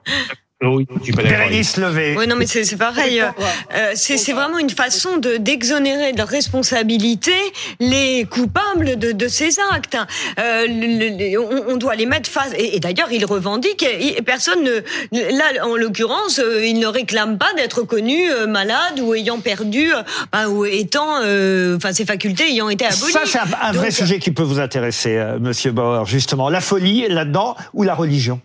[0.63, 0.85] Oui.
[1.15, 2.15] Bérénice Levé.
[2.17, 3.19] Oui, non, mais c'est c'est pareil.
[3.21, 7.33] Euh, c'est c'est vraiment une façon de d'exonérer de leur responsabilité
[7.79, 9.97] les coupables de, de ces actes.
[10.39, 12.51] Euh, le- le- on, on doit les mettre face.
[12.57, 13.83] Et, et d'ailleurs, ils revendiquent.
[13.83, 14.81] et personne ne.
[15.11, 19.91] Là, en l'occurrence, euh, ils ne réclament pas d'être connus euh, malades ou ayant perdu,
[19.93, 23.11] euh, bah, ou étant, euh, enfin, ses facultés ayant été abolies.
[23.13, 26.49] Ça, c'est un, un vrai sujet qui peut vous intéresser, euh, Monsieur Bauer, justement.
[26.49, 28.39] La folie là-dedans ou la religion?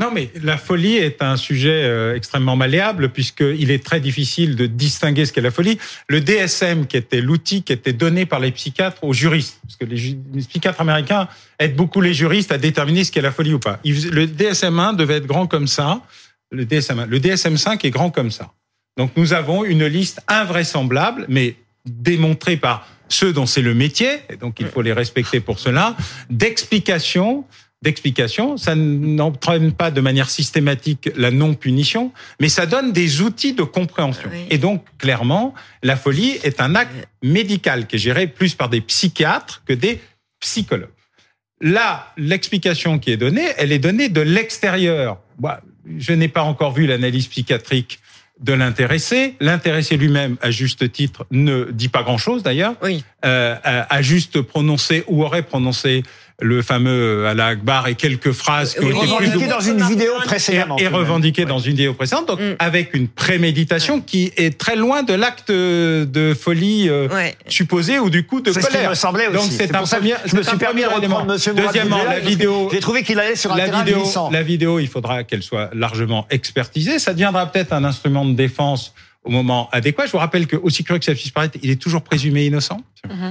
[0.00, 4.66] Non, mais la folie est un sujet euh, extrêmement malléable puisqu'il est très difficile de
[4.66, 5.78] distinguer ce qu'est la folie.
[6.08, 9.84] Le DSM, qui était l'outil qui était donné par les psychiatres aux juristes, parce que
[9.84, 11.28] les, psychiatres américains
[11.60, 13.78] aident beaucoup les juristes à déterminer ce qu'est la folie ou pas.
[13.84, 16.00] Le DSM-1 devait être grand comme ça.
[16.50, 17.06] Le DSM-1.
[17.06, 18.50] Le DSM-5 est grand comme ça.
[18.96, 21.54] Donc nous avons une liste invraisemblable, mais
[21.86, 25.96] démontrée par ceux dont c'est le métier, et donc il faut les respecter pour cela,
[26.30, 27.44] d'explications
[27.84, 28.56] d'explication.
[28.56, 34.28] Ça n'entraîne pas de manière systématique la non-punition, mais ça donne des outils de compréhension.
[34.32, 34.46] Oui.
[34.50, 38.80] Et donc, clairement, la folie est un acte médical qui est géré plus par des
[38.80, 40.00] psychiatres que des
[40.40, 40.88] psychologues.
[41.60, 45.18] Là, l'explication qui est donnée, elle est donnée de l'extérieur.
[45.38, 45.60] Moi,
[45.98, 48.00] je n'ai pas encore vu l'analyse psychiatrique
[48.40, 49.36] de l'intéressé.
[49.40, 52.74] L'intéressé lui-même, à juste titre, ne dit pas grand-chose d'ailleurs.
[52.82, 53.04] Oui.
[53.24, 56.02] Euh, a juste prononcé ou aurait prononcé
[56.40, 59.82] le fameux Allah Akbar et quelques phrases qui ont été plus Revendiqué ou- dans une
[59.84, 60.76] vidéo précédemment.
[60.76, 61.06] et, et tout de même.
[61.06, 62.56] revendiqué dans une vidéo précédente, donc Mm.
[62.58, 67.36] avec une préméditation qui est très loin de l'acte de folie euh, Ouais.
[67.46, 68.90] supposé ou du coup de C'est ce qui colère.
[68.90, 69.36] me semblait aussi.
[69.36, 72.68] Donc c'est un pour premier, je me suis permis de reprendre Monsieur Deuxièmement, la vidéo,
[72.72, 74.30] J'ai trouvé qu'il allait sur un la terrain vidéo, glissant.
[74.30, 76.98] la vidéo, il faudra qu'elle soit largement expertisée.
[76.98, 78.92] Ça deviendra peut-être un instrument de défense
[79.24, 80.06] au moment adéquat.
[80.06, 82.80] Je vous rappelle que, aussi curieux que ça puisse paraître, il est toujours présumé innocent.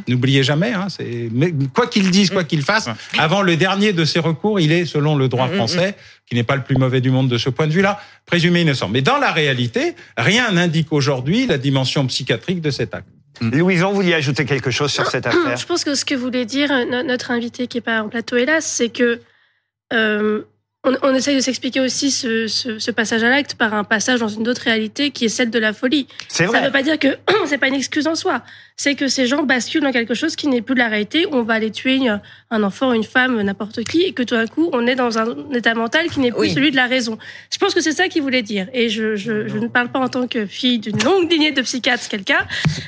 [0.07, 1.29] N'oubliez jamais, hein, c'est,
[1.73, 5.15] quoi qu'il dise, quoi qu'il fasse, avant le dernier de ses recours, il est, selon
[5.15, 5.95] le droit français,
[6.27, 8.89] qui n'est pas le plus mauvais du monde de ce point de vue-là, présumé innocent.
[8.89, 13.07] Mais dans la réalité, rien n'indique aujourd'hui la dimension psychiatrique de cet acte.
[13.41, 15.57] Louison, vous vouliez ajouter quelque chose sur cette affaire?
[15.57, 18.09] Je pense que ce que voulait dire euh, no- notre invité qui est pas en
[18.09, 19.21] plateau hélas, c'est que
[19.91, 20.43] euh,
[20.83, 24.19] on, on essaye de s'expliquer aussi ce, ce, ce passage à l'acte par un passage
[24.19, 26.07] dans une autre réalité qui est celle de la folie.
[26.27, 26.59] C'est Ça vrai.
[26.61, 28.43] ne veut pas dire que c'est pas une excuse en soi.
[28.75, 31.25] C'est que ces gens basculent dans quelque chose qui n'est plus de la réalité.
[31.27, 34.35] où On va aller tuer une- un enfant, une femme, n'importe qui, et que tout
[34.35, 36.53] d'un coup, on est dans un état mental qui n'est plus Oui.
[36.53, 37.17] celui de la raison.
[37.51, 38.67] Je pense que c'est ça qu'il voulait dire.
[38.73, 41.61] Et je, je, je ne parle pas en tant que fille d'une longue lignée de
[41.61, 42.39] psychiatres, quelqu'un,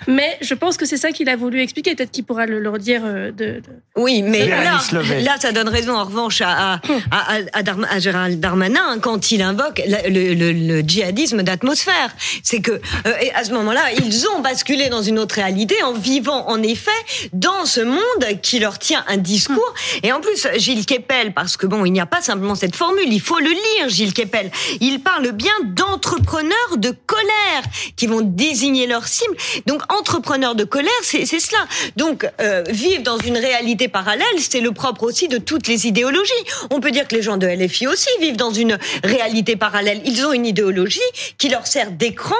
[0.07, 1.95] mais je pense que c'est ça qu'il a voulu expliquer.
[1.95, 3.61] Peut-être qu'il pourra le, le redire euh, de, de-
[3.95, 8.39] Oui, mais là, ça donne raison en revanche à, à, à, à Darmanin à Gérald
[8.39, 12.15] Darmanin hein, quand il invoque la- le, le- le djihadisme d'atmosphère.
[12.43, 15.93] C'est que euh, et à ce moment-là, ils ont basculé dans une autre réalité en
[15.93, 16.91] vivant en effet
[17.33, 19.73] dans ce monde qui leur tient un discours.
[20.03, 23.05] Et en plus, Gilles Kepel, parce que bon, il n'y a pas simplement cette formule,
[23.11, 24.51] il faut le lire, Gilles Kepel.
[24.81, 27.63] Il parle bien d'entrepreneurs de colère
[27.95, 29.35] qui vont désigner leur cible.
[29.65, 31.59] Donc, entrepreneurs de colère, c'est c'est cela.
[31.95, 36.31] Donc, euh, vivre dans une réalité parallèle, c'est le propre aussi de toutes les idéologies.
[36.71, 40.01] On peut dire que les gens de LFI aussi vivent dans une réalité parallèle.
[40.05, 40.99] Ils ont une idéologie
[41.37, 42.35] qui leur sert d'écran,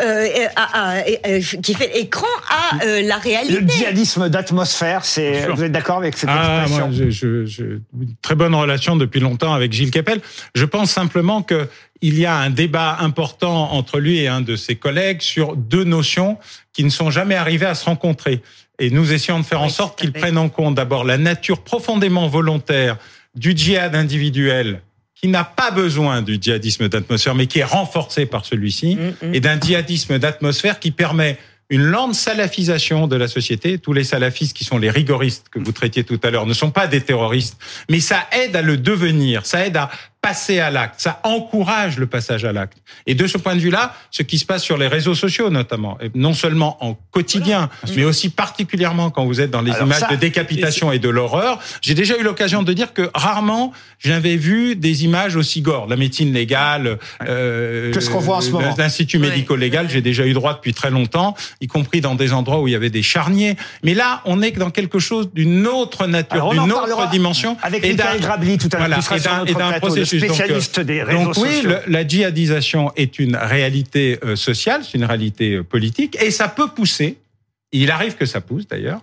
[0.00, 3.60] euh, à- à- euh, qui fait écran à euh, la réalité.
[3.60, 5.46] Le djihadisme d'atmosphère, c'est.
[5.48, 6.88] Vous êtes d'accord avec cette Ah, expression?
[6.88, 7.62] moi, je, je, je-
[8.00, 10.20] une très bonne relation depuis longtemps avec Gilles Kepel.
[10.54, 11.68] Je pense simplement que
[12.02, 15.84] il y a un débat important entre lui et un de ses collègues sur deux
[15.84, 16.36] notions
[16.74, 18.42] qui ne sont jamais arrivées à se rencontrer.
[18.78, 22.28] Et nous essayons de faire en sorte qu'ils prennent en compte d'abord la nature profondément
[22.28, 22.98] volontaire
[23.34, 24.82] du djihad individuel
[25.14, 28.98] qui n'a pas besoin du djihadisme d'atmosphère, mais qui est renforcé par celui-ci,
[29.32, 33.78] et d'un djihadisme d'atmosphère qui permet une lente salafisation de la société.
[33.78, 36.70] Tous les salafistes qui sont les rigoristes que vous traitiez tout à l'heure ne sont
[36.70, 37.58] pas des terroristes,
[37.90, 39.90] mais ça aide à le devenir, ça aide à
[40.26, 42.78] passer à l'acte, ça encourage le passage à l'acte.
[43.06, 45.98] Et de ce point de vue-là, ce qui se passe sur les réseaux sociaux notamment,
[46.02, 50.00] et non seulement en quotidien, mais aussi particulièrement quand vous êtes dans les Alors images
[50.00, 54.36] ça- de décapitation et de l'horreur, j'ai déjà eu l'occasion de dire que rarement j'avais
[54.36, 55.86] vu des images aussi gore.
[55.88, 58.74] La médecine légale, euh, Que ce qu'on voit en ce moment.
[58.76, 62.66] l'Institut médico-légal, j'ai déjà eu droit depuis très longtemps, y compris dans des endroits où
[62.68, 63.56] il y avait des charniers.
[63.84, 67.56] Mais là, on est dans quelque chose d'une autre nature, d'une autre dimension.
[67.62, 70.15] avec et Michael Grabli tout à l'heure, voilà, et d'un- processus.
[70.20, 74.82] Donc, spécialiste euh, des réseaux donc oui, le- la djihadisation est une réalité euh, sociale,
[74.84, 77.16] c'est une réalité euh, politique, et ça peut pousser.
[77.72, 79.00] Il arrive que ça pousse d'ailleurs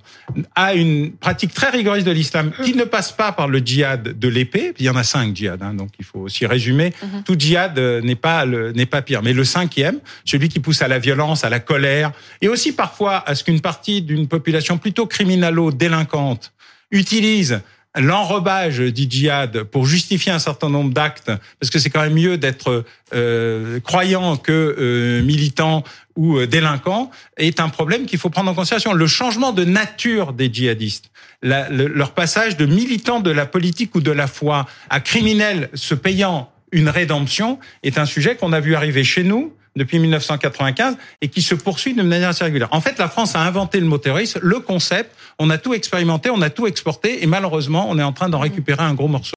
[0.56, 4.28] à une pratique très rigoriste de l'islam qui ne passe pas par le djihad de
[4.30, 4.73] l'épée.
[4.80, 6.93] Il y en a cinq djihad, hein, donc il faut aussi résumer.
[7.26, 10.97] Tout djihad n'est pas n'est pas pire, mais le cinquième, celui qui pousse à la
[10.97, 16.54] violence, à la colère, et aussi parfois à ce qu'une partie d'une population plutôt criminalo-délinquante
[16.91, 17.62] utilise
[17.96, 22.38] l'enrobage du djihad pour justifier un certain nombre d'actes, parce que c'est quand même mieux
[22.38, 25.84] d'être euh, croyant que euh, militant
[26.16, 28.94] ou euh, délinquant, est un problème qu'il faut prendre en considération.
[28.94, 34.12] Le changement de nature des djihadistes, leur passage de militants de la politique ou de
[34.12, 39.04] la foi à criminels se payant une rédemption est un sujet qu'on a vu arriver
[39.04, 42.70] chez nous depuis 1995 et qui se poursuit de manière assez régulière.
[42.72, 46.30] En fait, la France a inventé le mot terroriste, le concept, on a tout expérimenté,
[46.30, 49.34] on a tout exporté et malheureusement, on est en train d'en récupérer un gros morceau.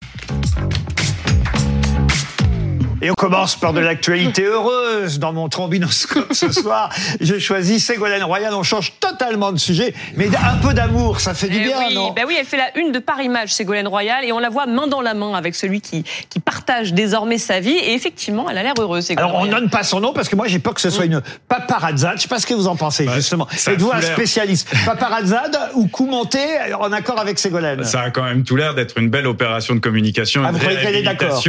[3.06, 6.90] Et on commence par de l'actualité heureuse dans mon trombinoscope ce soir.
[7.20, 8.52] J'ai choisi Ségolène Royal.
[8.52, 11.94] On change totalement de sujet, mais un peu d'amour, ça fait du Eh bien, oui,
[11.94, 14.48] non bah oui, elle fait la une de Paris Match, Ségolène Royal, et on la
[14.48, 17.76] voit main dans la main avec celui qui, qui partage désormais sa vie.
[17.76, 19.60] Et effectivement, elle a l'air heureuse, Ségolène Alors on Royal.
[19.60, 22.16] donne pas son nom parce que moi j'ai peur que ce soit une paparazzade.
[22.16, 23.46] Je sais pas ce que vous en pensez justement.
[23.56, 26.40] ça a Êtes-vous un spécialiste Paparazzade ou coup monté
[26.80, 29.80] en accord avec Ségolène Ça a quand même tout l'air d'être une belle opération de
[29.80, 31.40] communication, Ah, vous croyez qu'elle est d'accord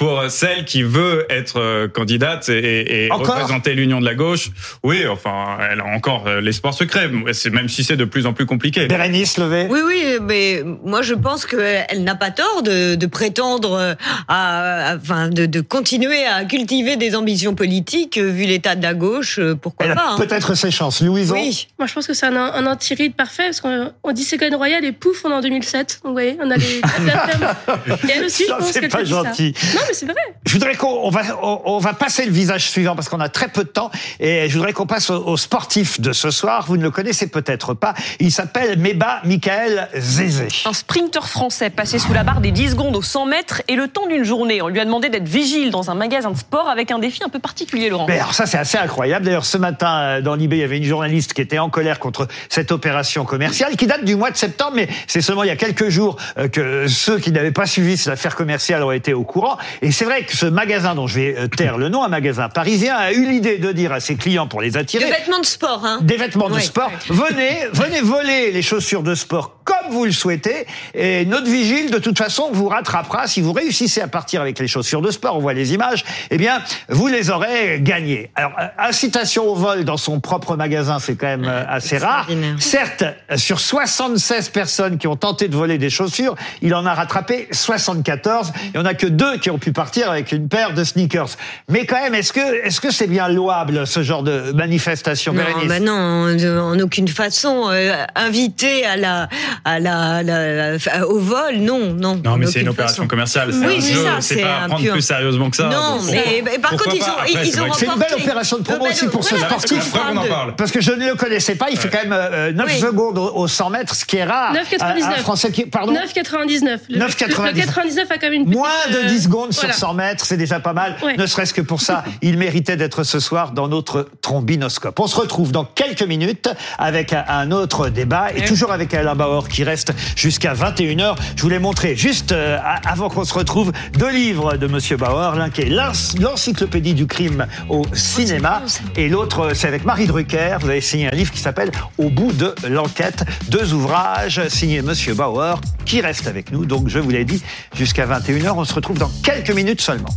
[0.00, 4.48] pour celle qui veut être euh, candidate et, et représenter l'union de la gauche.
[4.82, 8.32] Oui, enfin, elle a encore euh, l'espoir secret, c'est même si c'est de plus en
[8.32, 8.86] plus compliqué.
[8.86, 13.94] Bérénice Levé Oui, oui, mais moi je pense qu'elle n'a pas tort de, de prétendre
[14.26, 18.82] à, à- enfin, de, de continuer à cultiver des ambitions politiques euh, vu l'état de
[18.82, 19.38] la gauche.
[19.38, 20.16] euh, Pourquoi Elle pas a hein.
[20.16, 21.02] peut-être ses chances.
[21.02, 21.68] Louison Oui.
[21.78, 24.82] Moi, je pense que c'est un, un anti-ride parfait, parce qu'on on dit Ségolène Royal
[24.82, 26.00] et pouf, on est en 2007.
[26.04, 26.80] Donc, vous voyez, on a les.
[28.08, 29.10] Et elle aussi, Ça, je pense c'est qu'elle pas fait ça.
[29.24, 29.54] gentil.
[29.74, 30.14] Non, mais c'est vrai.
[30.46, 33.28] Je voudrais qu'on on va on, on va passer le visage suivant parce qu'on a
[33.28, 36.64] très peu de temps et je voudrais qu'on passe au, au sportif de ce soir.
[36.66, 37.94] Vous ne le connaissez peut-être pas.
[38.20, 40.48] Il s'appelle Meba Michael Zézé.
[40.64, 43.88] Un sprinter français passé sous la barre des 10 secondes aux 100 mètres et le
[43.88, 44.62] temps d'une journée.
[44.62, 47.28] On lui a demandé d'être vigile dans un magasin de sport avec un défi un
[47.28, 48.06] peu particulier, Laurent.
[48.06, 49.24] Mais alors ça c'est assez incroyable.
[49.24, 51.98] D'ailleurs ce matin euh, dans l'IB il y avait une journaliste qui était en colère
[51.98, 55.52] contre cette opération commerciale qui date du mois de septembre, mais c'est seulement il y
[55.52, 59.14] a quelques jours euh, que ceux qui n'avaient pas suivi cette affaire commerciale ont été
[59.14, 59.58] au courant.
[59.82, 62.48] Et c'est vrai que ce magasin dont je vais euh, taire le nom, un magasin
[62.48, 65.82] parisien, a eu l'idée de dire à ses clients pour les attirer vêtements de sport,
[65.84, 66.00] hein.
[66.02, 66.60] des vêtements de Ouais.
[66.60, 66.90] sport.
[67.08, 70.66] Venez, venez voler les chaussures de sport comme vous le souhaitez.
[70.94, 73.26] Et notre vigile, de toute façon, vous rattrapera.
[73.26, 76.38] Si vous réussissez à partir avec les chaussures de sport, on voit les images, eh
[76.38, 78.30] bien, vous les aurez gagnées.
[78.34, 82.28] Alors, euh, incitation au vol dans son propre magasin, c'est quand même euh, assez rare.
[82.58, 86.94] Certes, euh, sur 76 personnes qui ont tenté de voler des chaussures, il en a
[86.94, 88.52] rattrapé 74.
[88.66, 91.30] Il n'y en a que deux qui ont pu partir avec une paire de sneakers.
[91.68, 95.42] Mais quand même, est-ce que est-ce que c'est bien louable ce genre de manifestation Non,
[95.66, 97.68] bah non, en aucune façon.
[97.70, 99.28] Euh, inviter à la
[99.64, 101.56] à la, la- la- au vol.
[101.58, 102.20] Non, non.
[102.24, 103.08] Non, mais c'est une opération façon.
[103.08, 103.50] commerciale.
[103.52, 105.64] Oui, un c'est jeu, ça, C'est pas un à prendre pur- plus sérieusement que ça.
[105.64, 107.92] Non, Donc, mais, par pourquoi contre, ils ont, Après, ils c'est ont que C'est une
[107.92, 108.22] belle remporté.
[108.24, 109.48] opération de promo Euh, aussi pour ce sportif.
[109.50, 110.56] parce que Après, on en de- parle.
[110.56, 112.80] Parce que je ne le connaissais pas, il fait quand même euh, 9 Oui.
[112.80, 114.52] secondes au, au 100 mètres, ce qui est rare.
[114.54, 115.04] 9,99.
[115.04, 116.78] Un, un Français qui, pardon, 9,99.
[116.88, 117.46] Le, 9,99.
[117.54, 119.72] le 99 a quand même une petite, Moins de euh, 10 secondes voilà.
[119.72, 120.96] sur 100 mètres, c'est déjà pas mal.
[121.18, 124.98] Ne serait-ce que pour ça, il méritait d'être ce soir dans notre trombinoscope.
[125.00, 129.14] On se retrouve dans quelques minutes avec un- un autre débat et toujours avec Alain
[129.14, 131.16] Bauer qui reste jusqu'à 21h.
[131.36, 135.50] Je voulais montrer juste euh, avant qu'on se retrouve deux livres de Monsieur Bauer, l'un
[135.50, 138.62] qui est l'Enc- l'encyclopédie du crime au cinéma
[138.96, 140.56] et l'autre euh, c'est avec Marie Drucker.
[140.60, 143.24] Vous avez signé un livre qui s'appelle Au bout de l'enquête.
[143.48, 146.66] Deux ouvrages signés Monsieur Bauer qui reste avec nous.
[146.66, 147.42] Donc je vous l'ai dit
[147.74, 148.52] jusqu'à 21h.
[148.56, 150.08] On se retrouve dans quelques minutes seulement.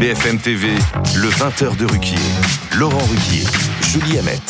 [0.00, 0.68] BFM TV,
[1.16, 2.18] le 20h de Ruquier.
[2.76, 3.44] Laurent Ruquier,
[3.82, 4.40] Julie Hamet.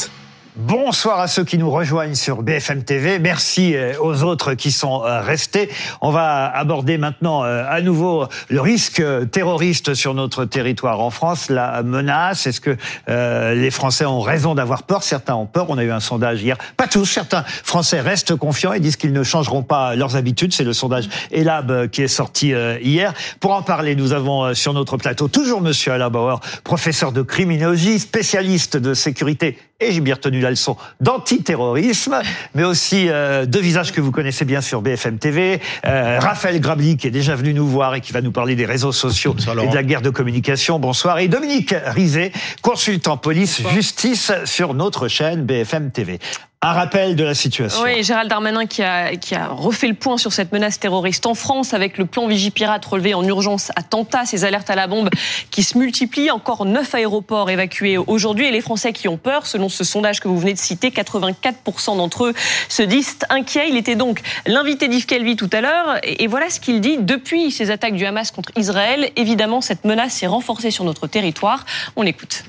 [0.58, 3.18] Bonsoir à ceux qui nous rejoignent sur BFM TV.
[3.18, 5.68] Merci euh, aux autres qui sont euh, restés.
[6.00, 11.50] On va aborder maintenant euh, à nouveau le risque terroriste sur notre territoire en France,
[11.50, 12.46] la menace.
[12.46, 12.74] Est-ce que
[13.06, 15.02] les Français ont raison d'avoir peur?
[15.02, 15.66] Certains ont peur.
[15.68, 16.56] On a eu un sondage hier.
[16.78, 17.04] Pas tous.
[17.04, 20.54] Certains Français restent confiants et disent qu'ils ne changeront pas leurs habitudes.
[20.54, 23.12] C'est le sondage Elab qui est sorti hier.
[23.40, 27.98] Pour en parler, nous avons sur notre plateau toujours Monsieur Alain Bauer, professeur de criminologie,
[27.98, 32.20] spécialiste de sécurité et j'ai bien retenu la leçon d'antiterrorisme,
[32.54, 35.60] mais aussi euh, deux visages que vous connaissez bien sur BFM TV.
[35.84, 38.66] Euh, Raphaël Grabli, qui est déjà venu nous voir et qui va nous parler des
[38.66, 40.78] réseaux sociaux et de la guerre de communication.
[40.78, 41.18] Bonsoir.
[41.18, 46.20] Et Dominique Rizet, consultant police-justice sur notre chaîne BFM TV.
[46.66, 47.81] Un rappel de la situation.
[47.85, 51.37] Oui, Gérald Darmanin qui a, qui a refait le point sur cette menace terroriste en
[51.37, 55.09] France avec le plan Vigipirate relevé en urgence attentat, ces alertes à la bombe
[55.52, 59.68] qui se multiplient, encore neuf aéroports évacués aujourd'hui et les Français qui ont peur, selon
[59.68, 62.35] ce sondage que vous venez de citer, 84% d'entre eux
[62.68, 63.68] se disent inquiets.
[63.68, 66.96] Il était donc l'invité d'Yves Calvi tout à l'heure et, et voilà ce qu'il dit.
[66.98, 71.64] Depuis ces attaques du Hamas contre Israël, évidemment, cette menace s'est renforcée sur notre territoire.
[71.94, 72.42] On l'écoute.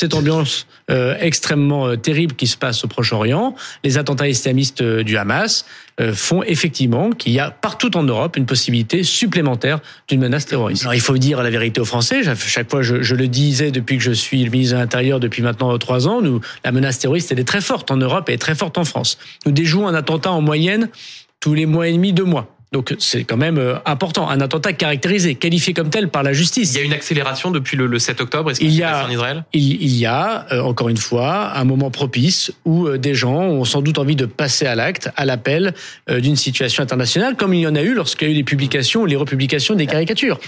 [0.00, 5.02] Cette ambiance euh, extrêmement euh, terrible qui se passe au Proche-Orient, les attentats islamistes euh,
[5.02, 5.64] du Hamas
[6.14, 10.84] font effectivement qu'il y a partout en Europe une possibilité supplémentaire d'une menace terroriste.
[10.84, 12.22] Alors il faut dire la vérité aux Français.
[12.22, 15.76] Chaque- fois, je, le disais depuis que je suis le ministre de l'Intérieur depuis maintenant
[15.76, 18.78] trois ans, nous la menace terroriste elle est très forte en Europe et très forte
[18.78, 19.18] en France.
[19.44, 20.88] Nous déjouons un attentat en moyenne
[21.38, 22.59] tous les mois et demi, deux mois.
[22.72, 24.28] Donc c'est quand même euh, important.
[24.28, 26.72] Un attentat caractérisé, qualifié comme tel par la justice.
[26.74, 28.50] Il y a une accélération depuis le, le 7 octobre.
[28.52, 29.44] Est-ce Il qu'il y a- passe en Israël?
[29.52, 33.40] Il, il y a, euh, encore une fois, un moment propice où euh, des gens
[33.40, 35.74] ont sans doute envie de passer à l'acte, à l'appel
[36.08, 38.44] euh, d'une situation internationale, comme il y en a eu lorsqu'il y a eu les
[38.44, 40.38] publications les republications des caricatures.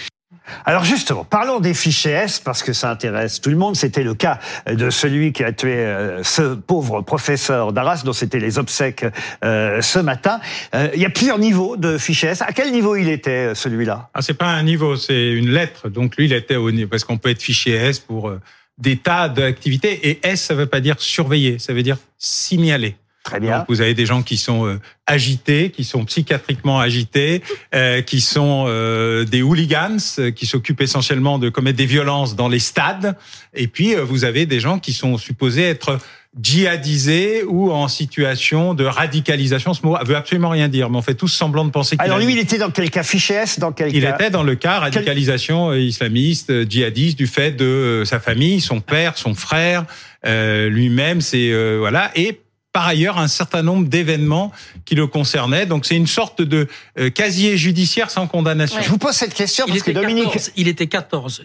[0.65, 3.77] Alors justement, parlons des fichiers S parce que ça intéresse tout le monde.
[3.77, 8.39] C'était le cas de celui qui a tué euh, ce pauvre professeur d'Arras dont c'était
[8.39, 9.05] les obsèques
[9.45, 10.41] euh, ce matin.
[10.75, 12.43] Euh, il y a plusieurs niveaux de fichiers S.
[12.43, 14.11] À quel niveau il était celui-là?
[14.15, 15.89] Ah, c'est pas un niveau, c'est une lettre.
[15.89, 18.33] Donc lui, il était au niveau parce qu'on peut être fichier S pour
[18.79, 20.09] des tas d'activités.
[20.09, 22.97] Et S, ça veut pas dire surveiller, ça veut dire signaler.
[23.25, 23.59] Très bien.
[23.59, 27.43] Donc vous avez des gens qui sont euh, agités, qui sont psychiatriquement agités,
[27.75, 32.49] euh, qui sont euh, des hooligans, euh, qui s'occupent essentiellement de commettre des violences dans
[32.49, 33.17] les stades.
[33.55, 35.99] Et puis euh, vous avez des gens qui sont supposés être
[36.41, 39.75] djihadisés ou en situation de radicalisation.
[39.75, 42.19] Ce mot veut absolument rien dire, mais on fait tous semblant de penser qu'il Alors
[42.19, 44.43] a lui, il était dans quel cas Fichier S Dans quel Il cas était dans
[44.43, 49.85] le cas radicalisation euh, islamiste, djihadiste, du fait de sa famille, son père, son frère,
[50.25, 52.41] euh, lui-même, c'est euh, voilà, et
[52.73, 54.51] par ailleurs un certain nombre d'événements
[54.85, 55.67] qui le concernaient.
[55.67, 58.81] Donc c'est une sorte de euh, casier judiciaire sans condamnation.
[58.83, 60.25] Je vous pose cette question Il parce que était, Dominique.
[60.25, 61.45] 14, il était 14.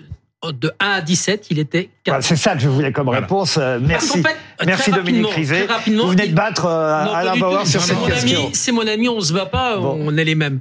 [0.53, 2.25] De 1 à 17, il était Voilà, 14.
[2.25, 3.57] C'est ça que je voulais comme réponse.
[3.57, 5.67] Euh, Merci, Parce fait, merci Dominique Rizet.
[5.87, 8.39] Vous venez de battre euh, Non, Alain Bauer sur C'est cette mon question.
[8.45, 9.97] ami, C'est mon ami, on se bat pas, Bon.
[9.99, 10.59] on est les mêmes.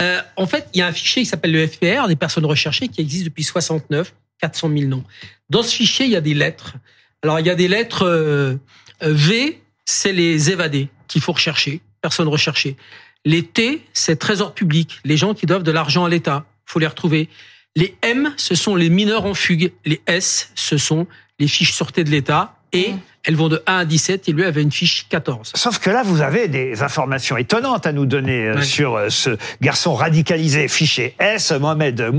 [0.00, 2.88] Euh, en fait, il y a un fichier qui s'appelle le FPR, des personnes recherchées,
[2.88, 5.04] qui existe depuis 69, 400 000 noms.
[5.50, 6.74] Dans ce fichier, il y a des lettres.
[7.22, 8.54] Alors, il y a des lettres euh,
[9.02, 12.76] euh, V, c'est les évadés qu'il faut rechercher, personnes recherchées.
[13.24, 16.86] Les T, c'est trésor public, les gens qui doivent de l'argent à l'État, faut les
[16.86, 17.30] retrouver.
[17.74, 19.72] Les M, ce sont les mineurs en fugue.
[19.86, 21.06] Les S, ce sont
[21.38, 22.54] les fiches sûreté de l'État.
[22.72, 22.92] Et
[23.28, 25.52] elles vont de 1 à 17 et lui avait une fiche 14.
[25.54, 28.62] Sauf que là, vous avez des informations étonnantes à nous donner euh, Ouais.
[28.64, 32.10] sur euh, ce garçon radicalisé fiché S, Mohamed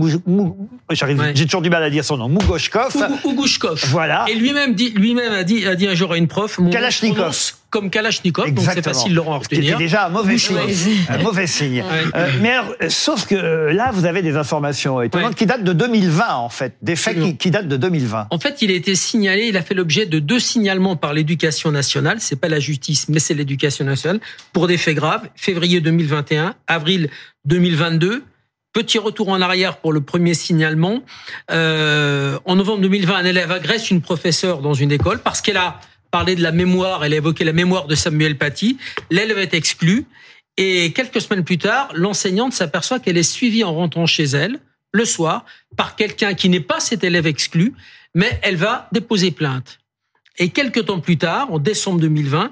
[0.92, 1.32] j'arrive, Ouais.
[1.34, 2.96] j'ai toujours du mal à dire son nom, Mougoshkov.
[3.26, 3.84] Ou- Ougushkov.
[3.88, 4.26] Voilà.
[4.30, 6.60] Et lui-même dit, lui-même a dit, a dit un jour à une prof.
[6.60, 7.54] Mon Kalachnikov.
[7.70, 9.78] Comme Kalachnikov, donc c'est facile de le Ce qui était retenir.
[9.78, 10.58] déjà un mauvais signe.
[11.08, 11.84] Un mauvais signe.
[12.16, 15.36] Euh, mais alors, euh, sauf que euh, là, vous avez des informations étonnantes Ouais.
[15.36, 16.76] qui datent de 2020, en fait.
[16.82, 18.28] Des faits qui, qui datent de 2020.
[18.32, 21.72] En fait, il a été signalé, il a fait l'objet de deux signalements par l'éducation
[21.72, 22.18] nationale.
[22.20, 24.20] C'est pas la justice, mais c'est l'éducation nationale
[24.54, 25.30] pour des faits graves.
[25.36, 27.10] Février 2021, avril
[27.46, 28.24] 2022.
[28.72, 31.02] Petit retour en arrière pour le premier signalement.
[31.52, 35.80] Euh, en novembre 2020, un élève agresse une professeure dans une école parce qu'elle a
[36.12, 38.78] parlé de la mémoire, elle a évoqué la mémoire de Samuel Paty.
[39.12, 40.06] L'élève est exclu.
[40.58, 44.60] Et quelques semaines plus tard, l'enseignante s'aperçoit qu'elle est suivie en rentrant chez elle,
[44.92, 45.46] le soir,
[45.78, 47.74] par quelqu'un qui n'est pas cet élève exclu,
[48.14, 49.80] mais elle va déposer plainte.
[50.38, 52.52] Et quelques temps plus tard, en décembre 2020,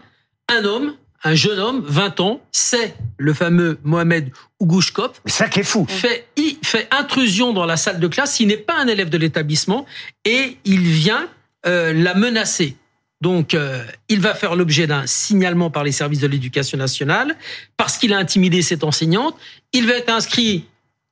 [0.49, 5.61] un homme, un jeune homme, 20 ans, c'est le fameux Mohamed Ougouchkov, Mais ça qui
[5.61, 5.85] est fou.
[5.89, 8.39] fait, il fait intrusion dans la salle de classe.
[8.39, 9.85] Il n'est pas un élève de l'établissement
[10.25, 11.27] et il vient
[11.65, 12.77] euh, la menacer.
[13.21, 17.35] Donc, euh, il va faire l'objet d'un signalement par les services de l'éducation nationale
[17.75, 19.35] parce qu'il a intimidé cette enseignante.
[19.73, 20.65] Il va être inscrit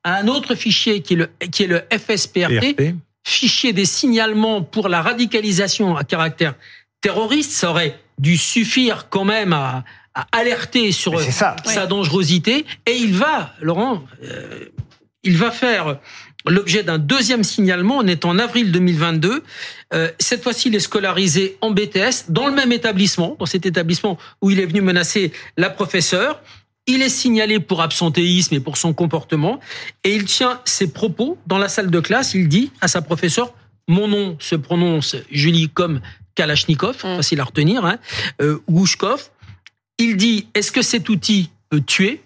[0.04, 2.96] à un autre fichier qui est le, qui est le FSPRT, PRT.
[3.24, 6.54] fichier des signalements pour la radicalisation à caractère
[7.02, 7.52] terroriste.
[7.52, 11.56] Ça aurait dû suffire quand même à, à alerter sur ça.
[11.66, 12.66] sa dangerosité.
[12.86, 14.66] Et il va, Laurent, euh,
[15.26, 16.00] il va faire
[16.48, 17.98] l'objet d'un deuxième signalement.
[17.98, 19.44] On est en avril 2022.
[19.94, 24.18] Euh, cette fois-ci, il est scolarisé en BTS dans le même établissement, dans cet établissement
[24.42, 26.42] où il est venu menacer la professeure.
[26.88, 29.60] Il est signalé pour absentéisme et pour son comportement.
[30.04, 32.36] Et il tient ses propos dans la salle de classe.
[32.36, 33.54] Il dit à sa professeure,
[33.88, 36.02] mon nom se prononce Julie comme
[36.36, 37.98] Kalachnikov, facile à retenir, hein,
[38.42, 39.30] euh, Gouchkov.
[39.98, 42.22] Il dit, est-ce que cet outil peut tuer?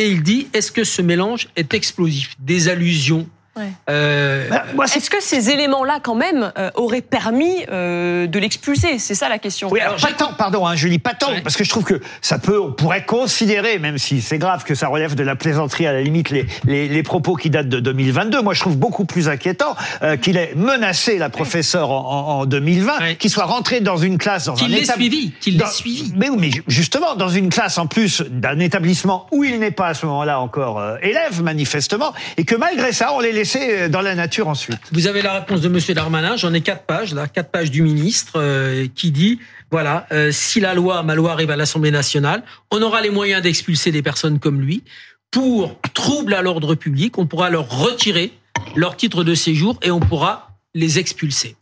[0.00, 2.34] Et il dit, est-ce que ce mélange est explosif?
[2.38, 3.28] Des allusions.
[3.56, 3.64] Ouais.
[3.88, 8.98] Euh, Bah, moi, Est-ce que ces éléments-là, quand même, euh, auraient permis euh, de l'expulser?
[8.98, 9.68] C'est ça la question.
[9.70, 11.40] Oui, alors, pas tant, pardon, hein, Julie, pas tant, Ouais.
[11.40, 14.74] parce que je trouve que ça peut, on pourrait considérer, même si c'est grave que
[14.74, 17.80] ça relève de la plaisanterie à la limite, les, les, les propos qui datent de
[17.80, 18.40] 2022.
[18.42, 22.46] Moi, je trouve beaucoup plus inquiétant euh, qu'il ait menacé la professeure en, en, en
[22.46, 23.16] 2020, Ouais.
[23.16, 26.12] qu'il soit rentré dans une classe, dans Qu'il un l'ait étab- suivi, qu'il l'ait suivi.
[26.16, 29.70] Mais oui, mais ju- justement, dans une classe en plus d'un établissement où il n'est
[29.72, 33.58] pas à ce moment-là encore euh, élève, manifestement, et que malgré ça, on l'ait laissé
[33.70, 34.80] euh, dans la nature ensuite.
[34.92, 36.36] Vous avez la réponse de Monsieur Darmanin.
[36.36, 40.60] J'en ai quatre pages, là, quatre pages du ministre euh, qui dit voilà, euh, si
[40.60, 44.38] la loi, ma loi arrive à l'Assemblée nationale, on aura les moyens d'expulser des personnes
[44.38, 44.84] comme lui
[45.30, 47.16] pour trouble à l'ordre public.
[47.16, 48.32] On pourra leur retirer
[48.76, 51.56] leur titre de séjour et on pourra les expulser.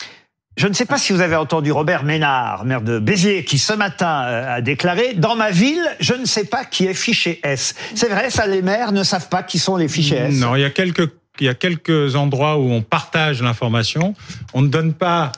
[0.57, 3.73] Je ne sais pas si vous avez entendu Robert Ménard, maire de Béziers, qui ce
[3.73, 7.77] matin a déclaré Dans ma ville, je ne sais pas qui est fiché S.
[7.95, 10.35] C'est vrai, ça, les maires ne savent pas qui sont les fichés S.
[10.35, 11.09] Non, il y a quelques
[11.41, 14.15] il y a quelques endroits où on partage l'information.
[14.55, 15.33] On ne donne pas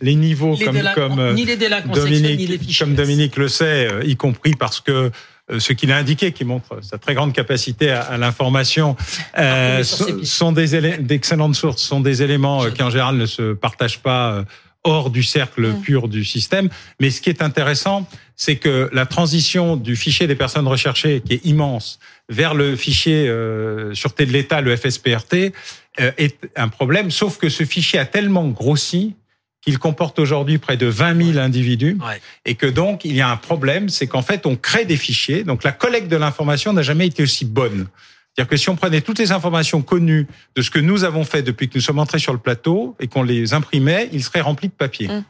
[0.00, 2.94] les niveaux Les comme comme euh, ni les délinquants sexuels, ni les Dominique comme.
[2.94, 5.10] Dominique le sait, euh, y compris parce que
[5.50, 8.96] euh, ce qu'il a indiqué, qui montre sa très grande capacité à, à l'information,
[9.38, 14.44] euh, sont, des d'excellentes sources, sont des éléments qui en général ne se partagent pas
[14.84, 16.68] hors du cercle pur du système.
[17.00, 21.34] Mais ce qui est intéressant, c'est que la transition du fichier des personnes recherchées, qui
[21.34, 25.52] est immense, vers le fichier euh, sûreté de l'État, le FSPRT,
[26.00, 27.10] euh, est un problème.
[27.10, 29.14] Sauf que ce fichier a tellement grossi
[29.60, 32.20] qu'il comporte aujourd'hui près de 20 000 individus Ouais.
[32.44, 35.42] et que donc il y a un problème, c'est qu'en fait on crée des fichiers.
[35.44, 37.86] Donc la collecte de l'information n'a jamais été aussi bonne.
[38.34, 41.42] C'est-à-dire que si on prenait toutes les informations connues de ce que nous avons fait
[41.42, 44.68] depuis que nous sommes entrés sur le plateau et qu'on les imprimait, ils seraient remplis
[44.68, 45.08] de papier.
[45.08, 45.24] Mm.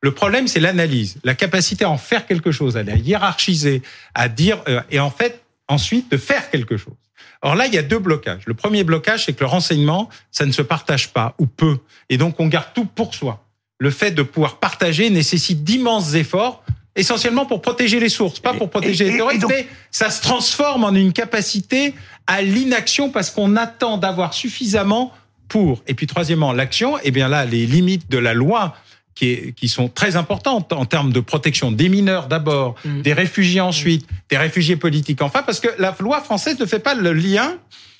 [0.00, 3.82] Le problème, c'est l'analyse, la capacité à en faire quelque chose, à la hiérarchiser,
[4.14, 6.94] à dire euh, et en fait ensuite de faire quelque chose.
[7.42, 8.42] Or là, il y a deux blocages.
[8.46, 12.16] Le premier blocage, c'est que le renseignement, ça ne se partage pas ou peu, et
[12.16, 13.44] donc on garde tout pour soi.
[13.78, 16.64] Le fait de pouvoir partager nécessite d'immenses efforts,
[16.96, 20.22] essentiellement pour protéger les sources, pas pour protéger et- les terroristes, donc- mais ça se
[20.22, 21.94] transforme en une capacité
[22.26, 25.12] à l'inaction parce qu'on attend d'avoir suffisamment
[25.48, 25.82] pour.
[25.86, 28.74] Et puis troisièmement, l'action, eh bien là, les limites de la loi
[29.14, 33.02] qui, est, qui sont très importantes en termes de protection des mineurs d'abord, Mm.
[33.02, 36.94] des réfugiés ensuite, des réfugiés politiques enfin, parce que la loi française ne fait pas
[36.94, 37.56] le lien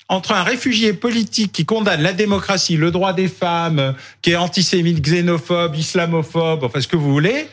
[0.07, 5.01] entre un réfugié politique qui condamne la démocratie, le droit des femmes, qui est antisémite,
[5.01, 7.47] xénophobe, islamophobe, enfin ce que vous voulez,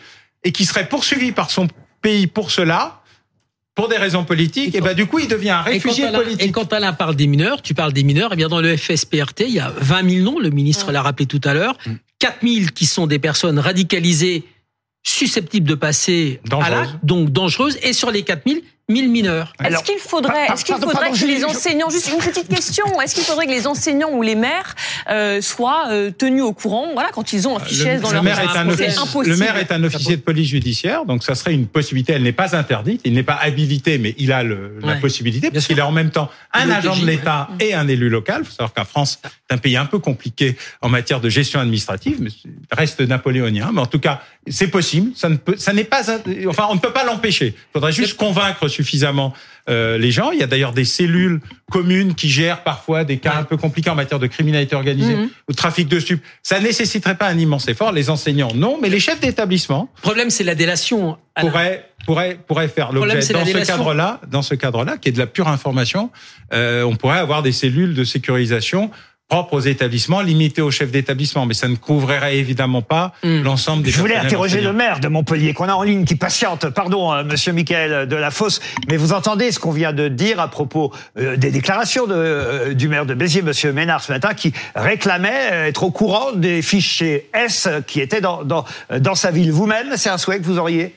[0.45, 1.69] et qui serait poursuivi par son
[2.03, 3.01] pays pour cela,
[3.75, 6.43] pour des raisons politiques, Et et, ben du coup il devient un réfugié Alain, politique.
[6.47, 9.41] et quand Alain parle des mineurs, tu parles des mineurs, et bien dans le FSPRT,
[9.47, 11.79] il y a 20 000 noms, le ministre l'a rappelé tout à l'heure,
[12.23, 14.45] 4 000 qui sont des personnes radicalisées
[15.03, 19.53] susceptibles de passer à l'acte, donc dangereuses, et sur les 4 000, 1000 mineurs.
[19.65, 23.15] Est-ce qu'il faudrait, est-ce qu'il faudrait pardon, que les enseignants, juste une petite question, est-ce
[23.15, 24.75] qu'il faudrait que les enseignants ou les maires
[25.09, 28.15] euh, soient euh, tenus au courant, voilà, quand ils ont un fichier S dans le
[28.15, 29.35] leur maire, est un C'est office- impossible.
[29.35, 32.13] le maire est un officier de police judiciaire, donc ça serait une possibilité.
[32.15, 35.67] Elle n'est pas interdite, il n'est pas habilité, mais il a le- la possibilité, parce
[35.67, 38.39] qu'il est en même temps un Le agent de l'État et un élu local.
[38.43, 41.61] Il faut savoir qu'en France, c'est un pays un peu compliqué en matière de gestion
[41.61, 43.71] administrative, mais c'est- reste napoléonien.
[43.73, 45.13] Mais en tout cas, c'est possible.
[45.15, 46.03] Ça ne peut, ça n'est pas,
[46.49, 47.55] enfin, on ne peut pas l'empêcher.
[47.57, 49.33] Il faudrait juste convaincre suffisamment
[49.69, 50.33] euh, les gens.
[50.33, 51.41] Il y a d'ailleurs des cellules
[51.71, 55.29] communes qui gèrent parfois des cas un peu compliqués en matière de criminalité organisée Mhm.
[55.49, 56.23] ou de trafic de stupes.
[56.43, 57.93] Ça nécessiterait pas un immense effort.
[57.93, 61.19] Les enseignants, non, mais les chefs d'établissement Le problème, c'est la délation.
[61.35, 61.49] Alain.
[61.51, 65.27] pourraient pourraient pourraient faire l'objet dans ce cadre-là, dans ce cadre-là, qui est de la
[65.29, 66.11] pure information.
[66.53, 68.91] euh, on pourrait avoir des cellules de sécurisation
[69.33, 73.43] propres aux établissements, limitées aux chefs d'établissement, mais ça ne couvrirait évidemment pas Mm.
[73.43, 73.91] l'ensemble des.
[73.91, 76.69] Je voulais interroger le maire de Montpellier qu'on a en ligne qui patiente.
[76.69, 80.93] Pardon, euh, monsieur Michael Delafosse, mais vous entendez ce qu'on vient de dire à propos
[81.17, 85.49] euh, des déclarations de, euh, du maire de Béziers, monsieur Ménard, ce matin, qui réclamait
[85.53, 88.67] euh, être au courant des fichiers S qui étaient dans, dans,
[88.99, 89.51] dans sa ville.
[89.51, 90.95] Vous-même, c'est un souhait que vous auriez?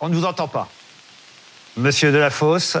[0.00, 0.68] On ne vous entend pas.
[1.78, 2.76] Monsieur Delafosse,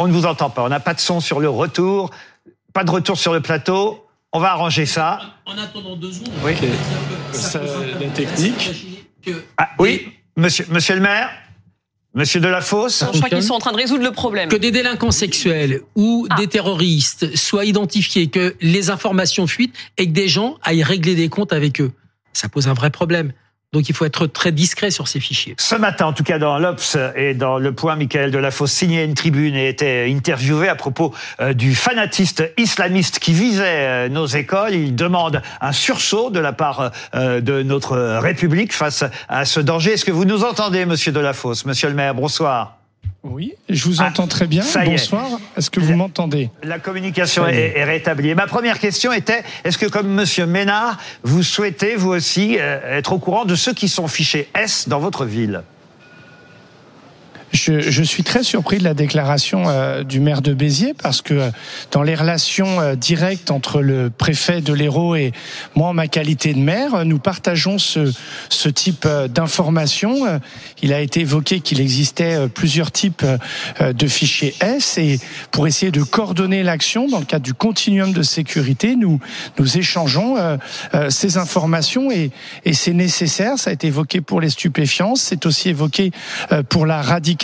[0.00, 0.64] on ne vous entend pas.
[0.64, 2.10] On n'a pas de son sur le retour,
[2.72, 4.04] pas de retour sur le plateau.
[4.32, 5.20] On va arranger ça.
[5.44, 6.52] En attendant deux secondes, Oui.
[7.32, 7.60] Ça,
[8.00, 8.70] la technique.
[9.58, 11.30] Ah, oui, monsieur, monsieur le maire
[12.12, 14.48] Monsieur Delafosse Je crois qu'ils sont en train de résoudre le problème.
[14.48, 16.34] que des délinquants sexuels ou Ah.
[16.36, 21.28] des terroristes soient identifiés, que les informations fuitent et que des gens aillent régler des
[21.28, 21.92] comptes avec eux.
[22.32, 23.32] Ça pose un vrai problème.
[23.72, 25.54] Donc il faut être très discret sur ces fichiers.
[25.58, 29.14] Ce matin, en tout cas dans l'Obs et dans Le Point, Michael Delafosse signait une
[29.14, 34.74] tribune et était interviewé à propos euh, du fanatiste islamiste qui visait euh, nos écoles.
[34.74, 39.92] Il demande un sursaut de la part euh, de notre République face à ce danger.
[39.92, 42.79] Est-ce que vous nous entendez, monsieur Delafosse Monsieur le maire, bonsoir.
[43.22, 44.62] Oui, je vous Ah, entends très bien.
[44.62, 44.84] est.
[44.86, 45.26] Bonsoir.
[45.56, 46.48] Est-ce que vous m'entendez?
[46.62, 48.30] La communication est, rétablie.
[48.30, 52.98] Et ma première question était est-ce que, comme Monsieur Ménard, vous souhaitez vous aussi euh,
[52.98, 55.62] être au courant de ceux qui sont fichés S dans votre ville?
[57.52, 61.34] Je, je suis très surpris de la déclaration euh, du maire de Béziers parce que
[61.34, 61.50] euh,
[61.90, 65.32] dans les relations euh, directes entre le préfet de l'Hérault et
[65.74, 68.12] moi en ma qualité de maire, nous partageons ce,
[68.48, 70.40] ce type d'informations.
[70.82, 73.24] Il a été évoqué qu'il existait plusieurs types
[73.80, 75.18] de fichiers S et
[75.50, 79.20] pour essayer de coordonner l'action dans le cadre du continuum de sécurité, nous
[79.58, 80.36] nous échangeons
[81.08, 82.30] ces informations et,
[82.64, 83.58] et c'est nécessaire.
[83.58, 86.10] Ça a été évoqué pour les stupéfiants, c'est aussi évoqué
[86.68, 87.39] pour la radicalisation,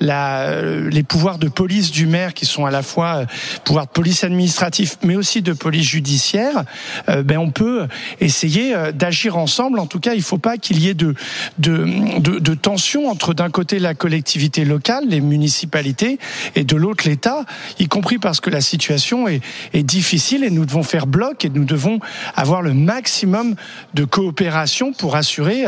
[0.00, 3.26] la, euh, les pouvoirs de police du maire qui sont à la fois euh,
[3.64, 6.64] pouvoirs de police administratif mais aussi de police judiciaire.
[7.08, 7.86] euh, ben on peut
[8.20, 9.78] essayer d'agir ensemble.
[9.78, 11.14] En tout cas, il ne faut pas qu'il y ait de
[11.58, 16.18] de, de, de tension entre d'un côté la collectivité locale, les municipalités,
[16.54, 17.44] et de l'autre l'État,
[17.78, 19.40] y compris parce que la situation est,
[19.72, 22.00] est difficile et nous devons faire bloc et nous devons
[22.34, 23.54] avoir le maximum
[23.94, 25.64] de coopération pour assurer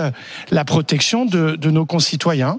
[0.51, 2.59] la protection de, de nos concitoyens.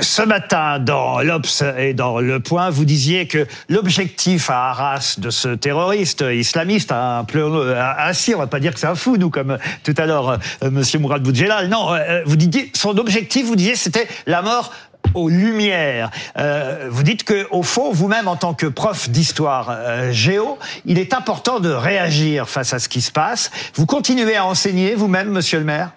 [0.00, 5.30] Ce matin, dans l'Obs et dans Le Point, vous disiez que l'objectif à Arras de
[5.30, 9.30] ce terroriste islamiste, un euh, ainsi, on va pas dire que c'est un fou, nous,
[9.30, 11.68] comme tout à l'heure, euh, Monsieur Mourad Boudjelal.
[11.68, 14.72] Non, euh, vous disiez, son objectif, vous disiez, c'était la mort
[15.14, 16.10] aux lumières.
[16.38, 20.98] Euh, vous dites que, au fond, vous-même, en tant que prof d'histoire euh, géo, il
[20.98, 23.50] est important de réagir face à ce qui se passe.
[23.74, 25.90] Vous continuez à enseigner vous-même, Monsieur le Maire?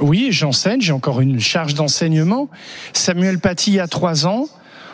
[0.00, 2.48] Oui, j'enseigne, j'ai encore une charge d'enseignement.
[2.92, 4.46] Samuel Paty a trois ans.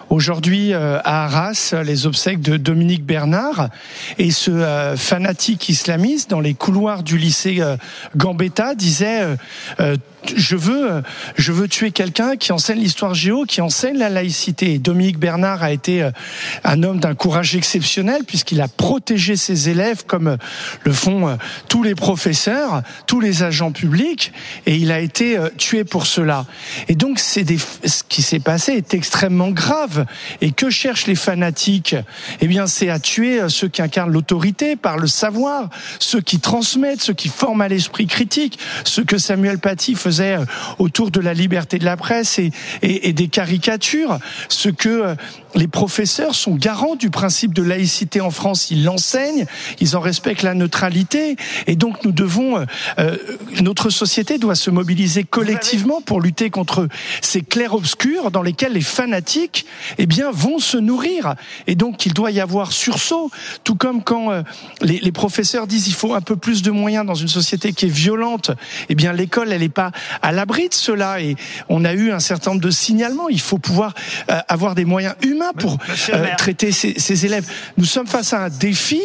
[0.08, 3.68] Aujourd'hui, euh, à Arras, les obsèques de Dominique Bernard
[4.18, 7.76] et ce euh, fanatique islamiste dans les couloirs du lycée euh,
[8.16, 9.36] Gambetta disait
[10.36, 11.02] je veux,
[11.36, 14.78] je veux tuer quelqu'un qui enseigne l'histoire géo, qui enseigne la laïcité.
[14.78, 16.10] Dominique Bernard a été euh,
[16.64, 20.36] un homme d'un courage exceptionnel puisqu'il a protégé ses élèves comme euh,
[20.84, 21.36] le font euh,
[21.68, 24.32] tous les professeurs, tous les agents publics,
[24.66, 26.46] et il a été tué pour cela.
[26.88, 30.06] Et donc, c'est des, ce qui s'est passé est extrêmement grave.
[30.40, 31.96] Et que cherchent les fanatiques?
[32.40, 35.68] Eh bien, c'est à tuer ceux qui incarnent l'autorité par le savoir,
[35.98, 40.13] ceux qui transmettent, ceux qui forment à l'esprit critique, ce que Samuel Paty faisait
[40.78, 42.38] autour de la liberté de la presse
[42.82, 45.14] et des caricatures, ce que euh,
[45.54, 48.70] les professeurs sont garants du principe de laïcité en France.
[48.70, 49.46] Ils l'enseignent,
[49.80, 51.36] ils en respectent la neutralité,
[51.66, 52.64] et donc nous devons, euh,
[52.98, 53.16] euh,
[53.60, 56.88] notre société doit se mobiliser collectivement pour lutter contre
[57.20, 59.66] ces clairs-obscurs dans lesquels les fanatiques,
[59.98, 61.34] eh bien, vont se nourrir.
[61.66, 63.30] Et donc il doit y avoir sursaut,
[63.62, 64.42] tout comme quand euh,
[64.80, 67.94] les, professeurs disent il faut un peu plus de moyens dans une société qui est
[67.94, 68.50] violente.
[68.88, 69.92] Eh bien, l'école, elle n'est pas
[70.22, 71.36] à l'abri de cela, et
[71.68, 73.28] on a eu un certain nombre de signalements.
[73.28, 73.94] Il faut pouvoir
[74.30, 75.78] euh, avoir des moyens humains pour
[76.12, 77.46] euh, traiter ces, ces élèves.
[77.76, 79.00] Nous sommes face à un défi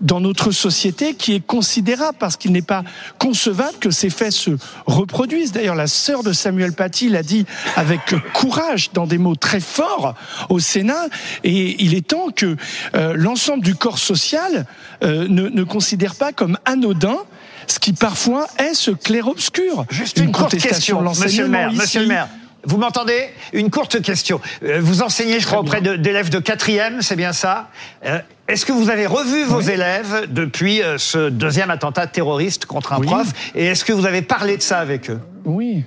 [0.00, 2.84] dans notre société qui est considérable parce qu'il n'est pas
[3.18, 4.50] concevable que ces faits se
[4.86, 5.52] reproduisent.
[5.52, 7.44] D'ailleurs, la sœur de Samuel Paty l'a dit
[7.76, 8.00] avec
[8.32, 10.14] courage, dans des mots très forts,
[10.48, 11.08] au Sénat,
[11.44, 12.56] et il est temps que
[12.94, 14.66] euh, l'ensemble du corps social
[15.02, 17.18] euh, ne, ne considère pas comme anodin
[17.66, 19.84] ce qui parfois est ce clair-obscur.
[19.90, 21.72] Juste une, courte question, monsieur le maire.
[21.72, 22.28] Monsieur le maire.
[22.64, 23.30] Vous m'entendez?
[23.52, 24.40] Une courte question.
[24.62, 27.68] Euh, Vous enseignez, je crois, auprès d'élèves de quatrième, c'est bien ça?
[28.04, 32.92] Euh, Est-ce que vous avez revu vos élèves depuis euh, ce deuxième attentat terroriste contre
[32.92, 33.06] un Oui.
[33.06, 33.28] prof?
[33.54, 35.20] Et est-ce que vous avez parlé de ça avec eux?
[35.44, 35.84] Oui.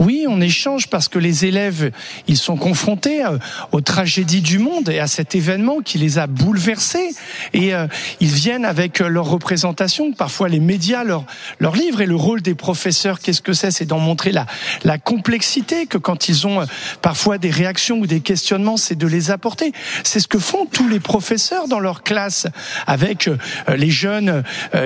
[0.00, 1.90] Oui, on échange parce que les élèves,
[2.26, 3.36] ils sont confrontés euh,
[3.70, 7.10] aux tragédies du monde et à cet événement qui les a bouleversés.
[7.52, 7.86] Et euh,
[8.18, 11.26] ils viennent avec euh, leur représentation, parfois les médias leur,
[11.58, 12.00] leur livrent.
[12.00, 13.70] Et le rôle des professeurs, qu'est-ce que c'est?
[13.70, 14.46] C'est d'en montrer la,
[14.84, 16.66] la complexité, que quand ils ont
[17.02, 19.72] parfois des réactions ou des questionnements, c'est de les apporter.
[20.02, 22.46] C'est ce que font tous les professeurs dans leur classe
[22.86, 23.28] avec
[23.68, 24.44] les jeunes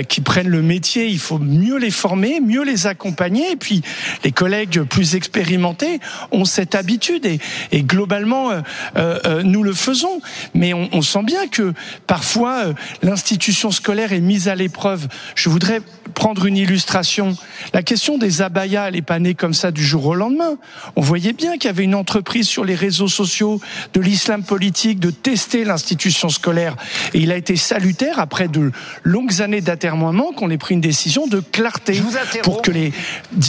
[0.08, 1.06] qui prennent le métier.
[1.06, 3.52] Il faut mieux les former, mieux les accompagner.
[3.52, 3.82] Et puis
[4.24, 6.00] les collègues plus expérimentés
[6.32, 7.38] ont cette habitude et,
[7.72, 8.60] et globalement euh,
[8.96, 10.20] euh, euh, nous le faisons.
[10.54, 11.74] Mais on, on sent bien que
[12.06, 15.08] parfois euh, l'institution scolaire est mise à l'épreuve.
[15.34, 15.80] Je voudrais
[16.14, 17.36] prendre une illustration.
[17.72, 20.56] La question des abayas, elle n'est pas née comme ça du jour au lendemain.
[20.96, 23.60] On voyait bien qu'il y avait une entreprise sur les réseaux sociaux
[23.92, 26.76] de l'islam politique de tester l'institution scolaire.
[27.14, 28.70] Et il a été salutaire après de
[29.02, 32.00] longues années d'atermoiement qu'on ait pris une décision de clarté
[32.42, 32.92] pour que les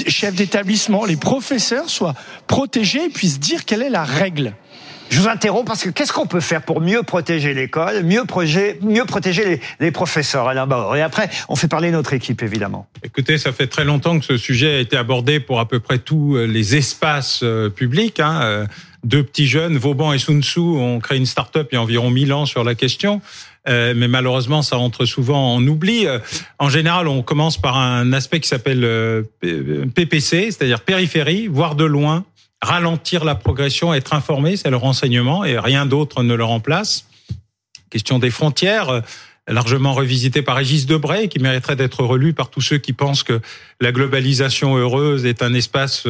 [0.08, 2.16] chefs d'établissement, les professeurs soient
[2.48, 4.54] protégés et puissent dire quelle est la règle.
[5.12, 8.80] Je vous interromps parce que qu'est-ce qu'on peut faire pour mieux protéger l'école, mieux, projet-
[8.82, 10.96] mieux protéger les, les professeurs, Alain Bauer?
[10.98, 12.88] Et après, on fait parler notre équipe, évidemment.
[13.04, 16.00] Écoutez, ça fait très longtemps que ce sujet a été abordé pour à peu près
[16.00, 18.20] tous euh, les espaces euh, publics.
[18.20, 18.40] Hein.
[18.42, 18.66] Euh,
[19.04, 22.10] Deux petits jeunes, Vauban et Sun Tzu, ont créé une start-up il y a environ
[22.10, 23.22] 1000 ans sur la question.
[23.68, 26.06] Euh, mais malheureusement, ça entre souvent en oubli.
[26.06, 26.20] Euh,
[26.60, 31.86] En général, on commence par un aspect qui s'appelle euh, PPC, c'est-à-dire périphérie, voir de
[31.86, 32.26] loin,
[32.62, 37.08] ralentir la progression, être informé, c'est le renseignement, et rien d'autre ne le remplace.
[37.90, 39.02] Question des frontières,
[39.48, 43.40] largement revisité par Régis Debray, qui mériterait d'être relu par tous ceux qui pensent que
[43.80, 46.08] la globalisation heureuse est un espace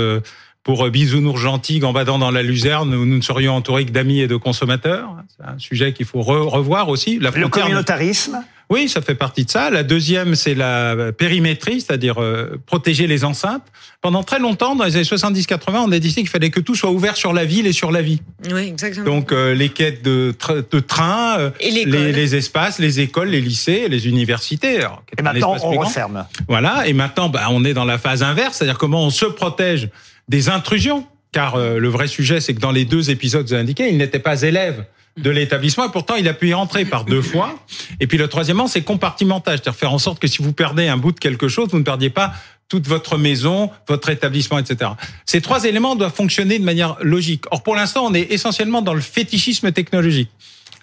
[0.65, 4.27] pour bisounours gentils gambadant dans la luzerne où nous ne serions entourés que d'amis et
[4.27, 5.09] de consommateurs.
[5.37, 7.19] C'est un sujet qu'il faut re- revoir aussi.
[7.19, 9.69] La Le communautarisme oui, ça fait partie de ça.
[9.69, 13.61] La deuxième, c'est la périmétrie, c'est-à-dire euh, protéger les enceintes.
[14.01, 16.89] Pendant très longtemps, dans les années 70-80, on a décidé qu'il fallait que tout soit
[16.89, 18.23] ouvert sur la ville et sur la vie.
[18.51, 19.05] Oui, exactement.
[19.05, 23.41] Donc euh, les quêtes de, tra- de train, euh, les, les espaces, les écoles, les
[23.41, 24.79] lycées, les universités.
[24.79, 26.25] Alors, Et maintenant, on referme.
[26.47, 26.87] Voilà.
[26.87, 29.89] Et maintenant, bah, on est dans la phase inverse, c'est-à-dire comment on se protège
[30.27, 31.07] des intrusions.
[31.31, 34.41] Car euh, le vrai sujet, c'est que dans les deux épisodes indiqués, il n'était pas
[34.43, 34.85] élève
[35.17, 37.59] de l'établissement et pourtant il a pu y rentrer par deux fois.
[37.99, 40.97] Et puis le troisièmement, c'est compartimentage, c'est-à-dire faire en sorte que si vous perdez un
[40.97, 42.33] bout de quelque chose, vous ne perdiez pas
[42.67, 44.91] toute votre maison, votre établissement, etc.
[45.25, 47.45] Ces trois éléments doivent fonctionner de manière logique.
[47.51, 50.29] Or, pour l'instant, on est essentiellement dans le fétichisme technologique.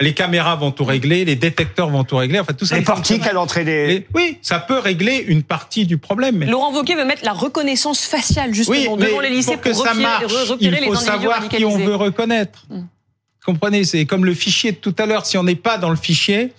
[0.01, 2.41] Les caméras vont tout régler, les détecteurs vont tout régler.
[2.41, 2.77] Enfin, tout ça.
[2.77, 4.07] Les portiques à l'entrée des...
[4.15, 6.39] Oui, ça peut régler une partie du problème.
[6.39, 9.61] mais- Laurent Wauquiez veut mettre la reconnaissance faciale justement oui, devant mais les lycées pour
[9.61, 10.25] que pour ça marche,
[10.61, 12.65] il faut savoir qui on veut reconnaître.
[12.71, 12.83] Mm.
[13.45, 15.27] Comprenez, c'est comme le fichier de tout à l'heure.
[15.27, 16.53] Si on n'est pas dans le fichier,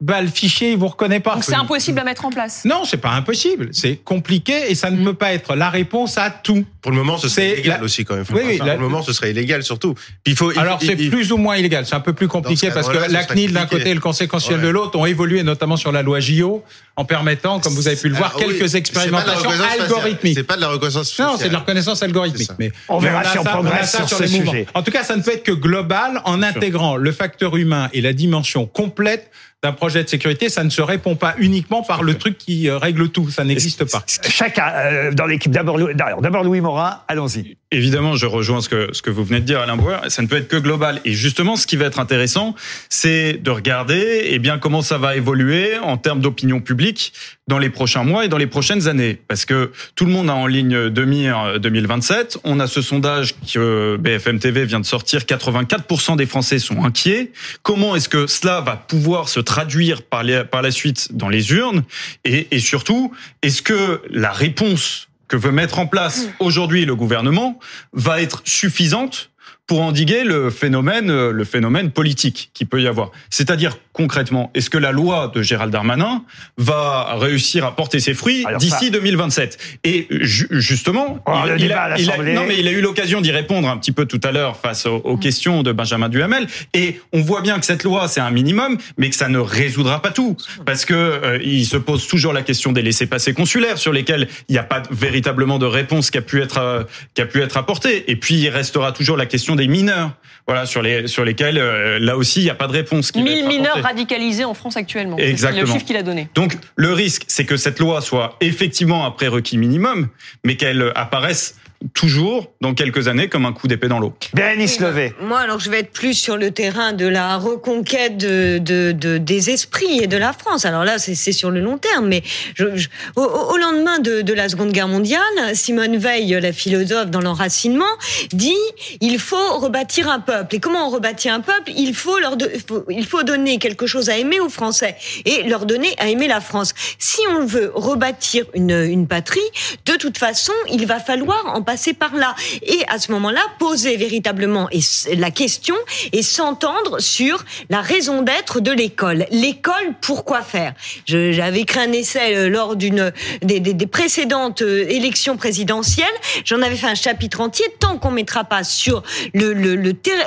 [0.00, 1.34] bah le fichier il vous reconnaît pas.
[1.34, 2.64] Donc c'est impossible à mettre en place.
[2.64, 3.70] Non, c'est pas impossible.
[3.72, 6.64] C'est compliqué et ça ne peut pas être la réponse à tout.
[6.82, 8.24] Pour le moment, ce serait illégal la- aussi quand même.
[8.24, 9.94] Faut Oui, oui, la- Pour le moment, ce serait illégal surtout.
[9.94, 10.52] Puis il faut.
[10.52, 11.84] il- Alors c'est il- plus ou moins illégal.
[11.84, 14.66] C'est un peu plus compliqué parce que la CNIL d'un côté et le Conseil constitutionnel
[14.66, 14.68] Ouais.
[14.68, 16.62] de l'autre ont évolué notamment sur la loi JO
[16.94, 20.36] en permettant, comme vous avez pu le voir, Alors, quelques expérimentations algorithmiques.
[20.36, 21.26] C'est pas de la reconnaissance faciale.
[21.28, 22.50] Non, c'est de la reconnaissance algorithmique.
[22.60, 24.52] Mais On verra si on ça- progresse sur ce les mouvements.
[24.52, 24.66] sujet.
[24.74, 28.00] En tout cas, ça ne peut être que global en intégrant le facteur humain et
[28.00, 29.30] la dimension complète
[29.62, 30.48] d'un projet de sécurité.
[30.48, 33.28] Ça ne se répond pas uniquement par le truc qui euh, règle tout.
[33.30, 34.04] Ça n'existe pas.
[34.28, 37.56] Chacun, euh, dans l'équipe, d'abord Louis- d'abord Louis Morin, allons-y.
[37.70, 40.00] Évidemment, je rejoins ce que, ce que vous venez de dire, Alain Bauer.
[40.08, 41.02] Ça ne peut être que global.
[41.04, 42.54] Et justement, ce qui va être intéressant,
[42.88, 47.12] c'est de regarder eh bien, comment ça va évoluer en termes d'opinion publique
[47.46, 49.20] dans les prochains mois et dans les prochaines années.
[49.28, 52.38] Parce que tout le monde a en ligne de mire 2027.
[52.44, 55.20] On a ce sondage que BFM TV vient de sortir.
[55.20, 57.32] 84% des Français sont inquiets.
[57.62, 61.52] Comment est-ce que cela va pouvoir se traduire par, les, par la suite dans les
[61.52, 61.82] urnes?
[62.24, 63.12] Et, et surtout,
[63.42, 67.58] est-ce que la réponse que veut mettre en place aujourd'hui le gouvernement
[67.92, 69.30] va être suffisante
[69.68, 73.12] pour endiguer le phénomène, le phénomène politique qui peut y avoir.
[73.30, 76.24] C'est-à-dire concrètement, est-ce que la loi de Gérald Darmanin
[76.56, 81.98] va réussir à porter ses fruits d'ici 2027 Et ju justement, Oh, il, débat a,
[81.98, 84.32] il a- non mais il a eu l'occasion d'y répondre un petit peu tout à
[84.32, 86.46] l'heure face aux, aux questions de Benjamin Duhamel.
[86.74, 90.00] Et on voit bien que cette loi c'est un minimum, mais que ça ne résoudra
[90.00, 93.92] pas tout, parce que euh, il se pose toujours la question des laissés-passer consulaires sur
[93.92, 97.26] lesquels il n'y a pas véritablement de réponse qui a pu être euh, qui a
[97.26, 98.10] pu être apportée.
[98.10, 100.12] Et puis il restera toujours la question des mineurs,
[100.46, 103.12] voilà sur les sur lesquels euh, là aussi il n'y a pas de réponse.
[103.12, 105.16] Qui va 1000 être mineurs radicalisés en France actuellement.
[105.18, 105.60] C'est Exactement.
[105.60, 106.28] le chiffre qu'il a donné.
[106.34, 110.08] Donc le risque, c'est que cette loi soit effectivement un prérequis minimum,
[110.44, 111.56] mais qu'elle apparaisse
[111.94, 114.12] toujours dans quelques années comme un coup d'épée dans l'eau.
[114.34, 115.14] Bérénice Levé.
[115.22, 119.18] Moi, alors, je vais être plus sur le terrain de la reconquête de, de, de-
[119.18, 120.64] des esprits et de la France.
[120.64, 122.22] Alors là, c'est sur le long terme, mais
[122.54, 125.20] je, je- au, au lendemain de, de la Seconde Guerre mondiale,
[125.54, 127.84] Simone Veil, la philosophe dans l'enracinement,
[128.32, 128.54] dit
[129.00, 130.56] il faut rebâtir un peuple.
[130.56, 131.72] Et comment on rebâtit un peuple?
[131.76, 135.44] Il faut leur de- faut- il faut donner quelque chose à aimer aux Français et
[135.44, 136.74] leur donner à aimer la France.
[136.98, 139.38] Si on veut rebâtir une, une patrie,
[139.86, 142.34] de toute façon, il va falloir en passer par là.
[142.62, 144.70] Et à ce moment-là, poser véritablement
[145.18, 145.74] la question
[146.12, 149.26] et s'entendre sur la raison d'être de l'école.
[149.30, 150.72] L'école, pourquoi faire?
[151.04, 153.12] J'avais écrit un essai euh, lors d'une
[153.42, 156.06] des, précédentes euh, élections présidentielles.
[156.46, 157.66] J'en avais fait un chapitre entier.
[157.80, 159.02] Tant qu'on mettra pas sur
[159.34, 160.24] le, le, terrain,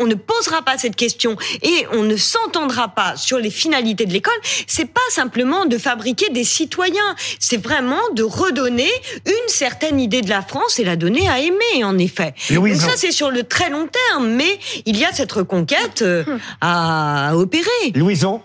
[0.00, 4.12] on ne posera pas cette question et on ne s'entendra pas sur les finalités de
[4.14, 7.14] l'école, c'est pas simplement de fabriquer des citoyens.
[7.38, 8.90] C'est vraiment de redonner
[9.26, 12.34] une certaine idée de la France et la donner à aimer, en effet.
[12.50, 12.80] Louise.
[12.80, 16.24] Donc ça, c'est sur le très long terme, mais il y a cette reconquête euh,
[16.60, 17.92] à opérer.
[17.94, 18.42] Louison.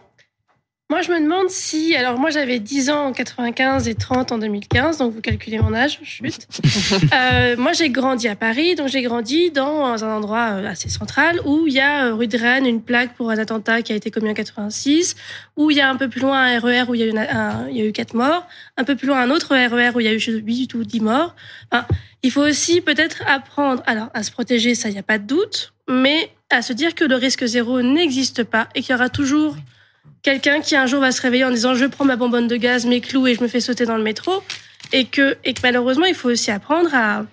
[0.94, 1.96] Moi, je me demande si.
[1.96, 5.74] Alors, moi, j'avais 10 ans en 95 et 30 en 2015, donc vous calculez mon
[5.74, 6.48] âge, chut.
[7.14, 11.40] Euh, moi, j'ai grandi à Paris, donc j'ai grandi dans un endroit euh, assez central
[11.46, 13.96] où il y a euh, rue de Rennes une plaque pour un attentat qui a
[13.96, 15.16] été commis en 86,
[15.58, 17.10] où il y a un peu plus loin un RER où il y a eu,
[17.10, 18.46] une- un- il y a eu 4 morts,
[18.78, 21.00] un peu plus loin un autre RER où il y a eu 8 ou 10
[21.00, 21.36] morts.
[21.72, 21.88] Enfin,
[22.22, 25.26] il faut aussi peut-être apprendre, alors à se protéger, ça, il n'y a pas de
[25.26, 29.10] doute, mais à se dire que le risque zéro n'existe pas et qu'il y aura
[29.10, 29.56] toujours
[30.24, 32.86] quelqu'un qui un jour va se réveiller en disant je prends ma bonbonne de gaz,
[32.86, 34.42] mes clous et je me fais sauter dans le métro.
[34.92, 37.26] Et que, et que malheureusement, il faut aussi apprendre à.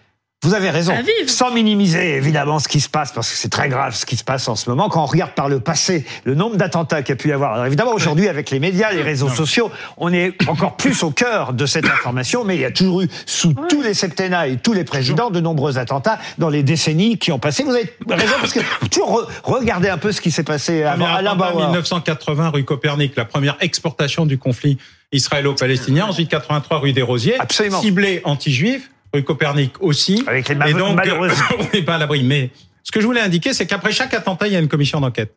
[0.43, 0.95] Vous avez raison.
[1.27, 4.25] Sans minimiser évidemment ce qui se passe, parce que c'est très grave ce qui se
[4.25, 4.89] passe en ce moment.
[4.89, 7.53] Quand on regarde par le passé le nombre d'attentats qu'il y a pu y avoir.
[7.53, 11.53] Alors évidemment, aujourd'hui, avec les médias, les réseaux sociaux, on est encore plus au cœur
[11.53, 14.73] de cette information, mais il y a toujours eu, sous tous les septennats et tous
[14.73, 17.63] les présidents, de nombreux attentats dans les décennies qui ont passé.
[17.63, 18.61] Vous avez raison, parce que
[18.91, 21.67] toujours re- regardez un peu ce qui s'est passé avant Alain Bauer.
[21.67, 24.79] 1980 rue Copernic, la première exportation du conflit
[25.13, 26.07] israélo-palestinien.
[26.07, 27.83] Ensuite 83 rue des Rosiers, Absolument.
[27.83, 28.91] ciblé anti-juif.
[29.13, 30.23] Rue Copernic aussi.
[30.27, 30.99] Avec les Et donc
[31.59, 32.23] on n'est pas à l'abri.
[32.23, 32.51] Mais
[32.83, 35.35] ce que je voulais indiquer, c'est qu'après chaque attentat, il y a une commission d'enquête.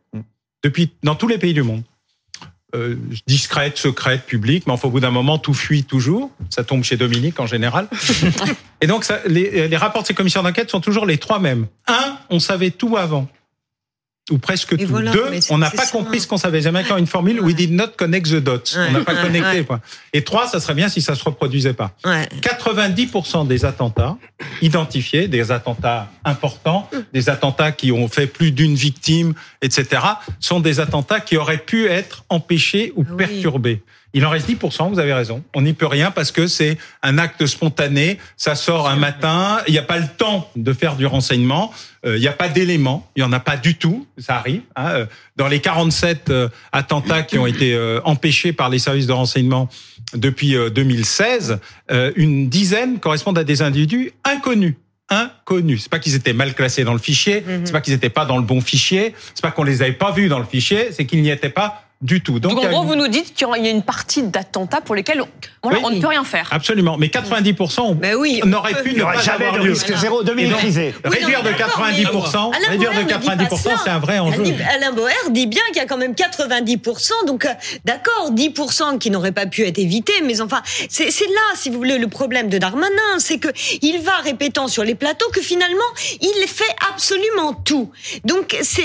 [0.63, 1.83] Depuis dans tous les pays du monde.
[2.75, 2.95] Euh,
[3.27, 6.31] discrète, secrète, publique, mais enfin, au bout d'un moment, tout fuit toujours.
[6.49, 7.87] Ça tombe chez Dominique en général.
[8.81, 11.67] Et donc, ça, les, les rapports de ces commissions d'enquête sont toujours les trois mêmes.
[11.87, 13.27] Un, on savait tout avant.
[14.31, 15.91] Ou presque voilà, Deux, on n'a pas ça.
[15.91, 16.59] compris ce qu'on savait.
[16.59, 18.61] Les Américains ont une formule, we did not connect the dots.
[18.77, 19.63] On n'a pas Ouais, connecté.
[19.63, 19.81] point.
[20.13, 21.91] Et trois, ça serait bien si ça se reproduisait pas.
[22.05, 22.29] Ouais.
[22.41, 24.15] 90% des attentats
[24.61, 30.01] identifiés, des attentats importants, des attentats qui ont fait plus d'une victime, etc.,
[30.39, 33.81] sont des attentats qui auraient pu être empêchés ou perturbés.
[34.13, 35.43] Il en reste 10%, vous avez raison.
[35.55, 39.71] On n'y peut rien parce que c'est un acte spontané, ça sort un matin, il
[39.73, 41.73] n'y a pas le temps de faire du renseignement,
[42.05, 44.61] il n'y a pas d'éléments, il n'y en a pas du tout, ça arrive.
[44.75, 44.89] hein.
[44.91, 45.05] Euh,
[45.37, 49.69] Dans les 47 euh, attentats qui ont été euh, empêchés par les services de renseignement
[50.13, 51.59] depuis euh, 2016,
[51.91, 54.75] euh, une dizaine correspondent à des individus inconnus.
[55.09, 55.83] Inconnus.
[55.83, 58.37] C'est pas qu'ils étaient mal classés dans le fichier, c'est pas qu'ils étaient pas dans
[58.37, 61.21] le bon fichier, c'est pas qu'on les avait pas vus dans le fichier, c'est qu'ils
[61.21, 62.39] n'y étaient pas du tout.
[62.39, 64.93] Donc, en a gros, une- vous nous dites qu'il y a une partie d'attentats pour
[64.93, 65.27] lesquels on,
[65.63, 65.83] voilà, Oui.
[65.87, 66.47] on ne peut rien faire.
[66.51, 69.61] Absolument, mais 90% on- Mais oui, on on aurait peut- pu ne pas jamais avoir
[69.61, 69.73] de lieu.
[69.73, 70.21] risque zéro.
[70.21, 70.93] Et Dominique donc, Rizet.
[71.05, 73.69] Oui, Réduire non, de d'accord, 90%, mais- Alain réduire de Boer ne dit pas 90%,
[73.69, 73.81] cela.
[73.83, 74.41] c'est un vrai enjeu.
[74.43, 77.49] Alain- Alain Boer dit bien qu'il y a quand même 90%, donc euh,
[77.85, 81.97] d'accord, 10% qui n'auraient pas pu être évités, mais enfin, c'est là, si vous voulez,
[81.97, 82.89] le problème de Darmanin,
[83.19, 83.47] c'est que
[83.81, 85.79] il va répétant sur les plateaux que finalement,
[86.21, 87.89] il fait absolument tout.
[88.25, 88.83] Donc c'est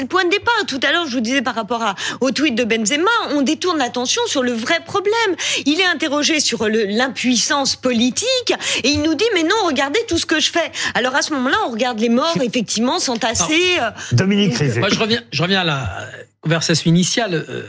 [0.00, 0.52] le point de départ.
[0.66, 3.78] Tout à l'heure, je vous disais par rapport à, au tweet de Benzema, on détourne
[3.78, 5.36] l'attention sur le vrai problème.
[5.66, 8.52] Il est interrogé sur l'impuissance politique
[8.82, 10.70] et il nous dit mais non, regardez tout ce que je fais.
[10.94, 13.78] Alors à ce moment-là, on regarde les morts effectivement s'entasser.
[13.80, 14.80] euh, Dominique Rizet.
[14.80, 16.08] Moi, je reviens, je reviens à la
[16.40, 17.34] conversation initiale.
[17.34, 17.62] Euh,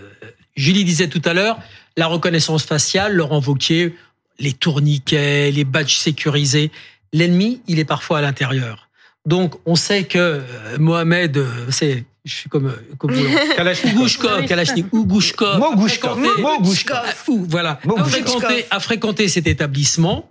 [0.55, 1.59] Julie disait tout à l'heure,
[1.97, 3.95] la reconnaissance faciale, Laurent Vauquier,
[4.39, 6.71] les tourniquets, les badges sécurisés.
[7.11, 8.87] L'ennemi, il est parfois à l'intérieur.
[9.25, 10.41] Donc, on sait que euh,
[10.79, 14.45] Mohamed, c'est, je suis comme, euh, comme vous, Kalachnikov.
[14.45, 16.19] Kalachnikov, Ougushkov, a Mogouchkov.
[16.19, 17.23] fréquenté- Mogouchkov.
[17.29, 20.29] Ou, voilà, a fréquenté, a fréquenté cet établissement.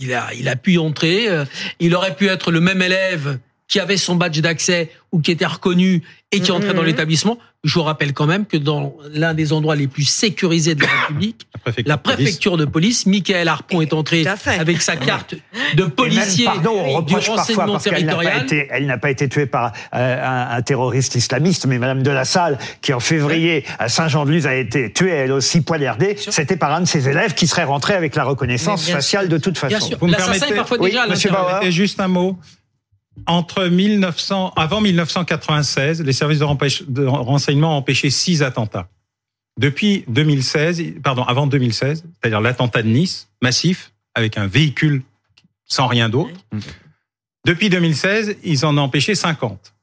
[0.00, 1.28] Il a, il a pu y entrer.
[1.28, 1.44] euh,
[1.80, 3.38] Il aurait pu être le même élève
[3.68, 6.02] qui avait son badge d'accès ou qui était reconnu
[6.32, 6.86] et qui entrait dans Mhm.
[6.88, 7.38] l'établissement.
[7.64, 10.88] Je vous rappelle quand même que dans l'un des endroits les plus sécurisés de la
[11.08, 12.16] République, préfecture la de police.
[12.16, 14.24] préfecture de police, Michael Harpon est entré
[14.58, 15.38] avec sa carte de
[15.74, 18.46] Et même, policier pardon, on du reproche parfois renseignement parce territorial.
[18.70, 22.24] elle n'a pas été tuée par euh, un, un terroriste islamiste, mais Madame de la
[22.24, 26.82] Salle, qui en février à Saint-Jean-de-Luz a été tuée elle aussi poignardée, c'était par un
[26.82, 29.76] de ses élèves qui serait rentré avec la reconnaissance faciale de toute façon.
[29.76, 29.98] Bien sûr.
[30.00, 31.30] Vous me L'assassin est permettez parfois Oui, déjà à monsieur.
[31.30, 31.70] Bauer.
[31.70, 32.38] Juste un mot.
[33.26, 38.88] Entre 1900, avant 1996, les services de, renseignement ont empêché six attentats.
[39.58, 45.02] Depuis 2016, pardon, avant 2016, c'est-à-dire l'attentat de Nice, massif, avec un véhicule
[45.64, 46.34] sans rien d'autre.
[47.44, 49.74] Depuis 2016, ils en ont empêché 50.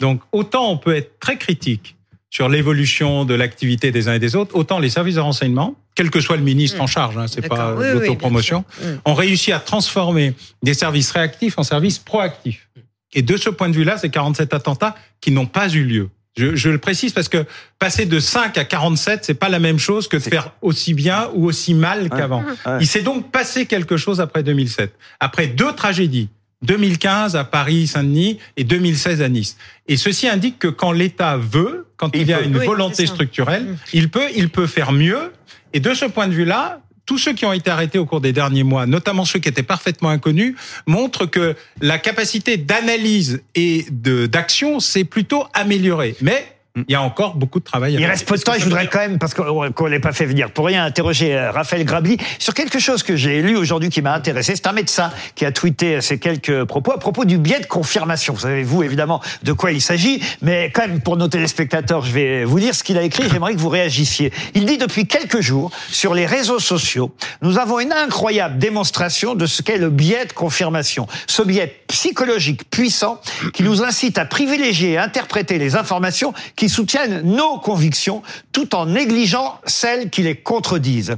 [0.00, 1.96] Donc, autant on peut être très critique
[2.30, 6.10] sur l'évolution de l'activité des uns et des autres, autant les services de renseignement, quel
[6.10, 7.74] que soit le ministre en charge, hein, c'est pas.
[7.74, 8.86] Oui, l'autopromotion, sûr.
[8.86, 9.00] Mm.
[9.06, 12.68] ont réussi à transformer des services réactifs en services proactifs.
[13.14, 16.10] Et de ce point de vue-là, c'est 47 attentats qui n'ont pas eu lieu.
[16.36, 17.46] Je, je le précise parce que
[17.78, 21.30] passer de 5 à 47, c'est pas la même chose que de faire aussi bien
[21.34, 22.44] ou aussi mal qu'avant.
[22.66, 22.78] Ouais.
[22.80, 24.92] Il s'est donc passé quelque chose après 2007.
[25.18, 26.28] Après deux tragédies,
[26.62, 29.56] 2015 à Paris, Saint-Denis et 2016 à Nice.
[29.88, 32.44] Et ceci indique que quand l'État veut, quand il, Il y a peut.
[32.44, 35.32] une Oui, volonté structurelle, il peut, il peut faire mieux.
[35.72, 38.32] Et de ce point de vue-là, tous ceux qui ont été arrêtés au cours des
[38.32, 44.80] derniers mois, notamment ceux qui étaient parfaitement inconnus, montrent que la capacité d'analyse et d'action
[44.80, 46.16] s'est plutôt améliorée.
[46.20, 48.58] Mais il y a encore beaucoup de travail à Il reste peu de temps et
[48.58, 51.50] je voudrais quand même, parce qu'on qu'on l'ait pas fait venir pour rien, interroger euh,
[51.50, 54.54] Raphaël Grabli sur quelque chose que j'ai lu aujourd'hui qui m'a intéressé.
[54.54, 58.34] C'est un médecin qui a tweeté ces quelques propos à propos du biais de confirmation.
[58.34, 62.12] Vous savez, vous, évidemment, de quoi il s'agit, mais quand même, pour nos téléspectateurs, je
[62.12, 63.28] vais vous lire ce qu'il a écrit.
[63.30, 64.32] J'aimerais que vous réagissiez.
[64.54, 69.46] Il dit depuis quelques jours, sur les réseaux sociaux, nous avons une incroyable démonstration de
[69.46, 71.06] ce qu'est le biais de confirmation.
[71.26, 73.20] Ce biais psychologique puissant
[73.54, 78.86] qui nous incite à privilégier et interpréter les informations qui soutiennent nos convictions tout en
[78.86, 81.16] négligeant celles qui les contredisent.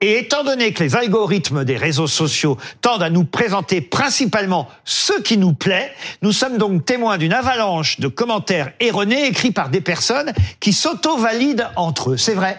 [0.00, 5.20] Et étant donné que les algorithmes des réseaux sociaux tendent à nous présenter principalement ce
[5.22, 5.92] qui nous plaît,
[6.22, 11.70] nous sommes donc témoins d'une avalanche de commentaires erronés écrits par des personnes qui s'auto-valident
[11.74, 12.16] entre eux.
[12.16, 12.58] C'est vrai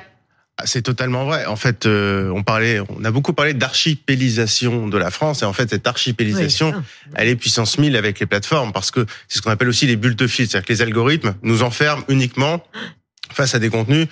[0.65, 1.45] C'est totalement vrai.
[1.45, 5.53] En fait, euh, on parlait, on a beaucoup parlé d'archipélisation de la France, et en
[5.53, 6.83] fait, cette archipélisation, Oui,
[7.15, 9.95] elle est puissance 1000 avec les plateformes, parce que c'est ce qu'on appelle aussi les
[9.95, 12.63] bulles de filtre, c'est-à-dire que les algorithmes nous enferment uniquement
[13.31, 14.07] face à des contenus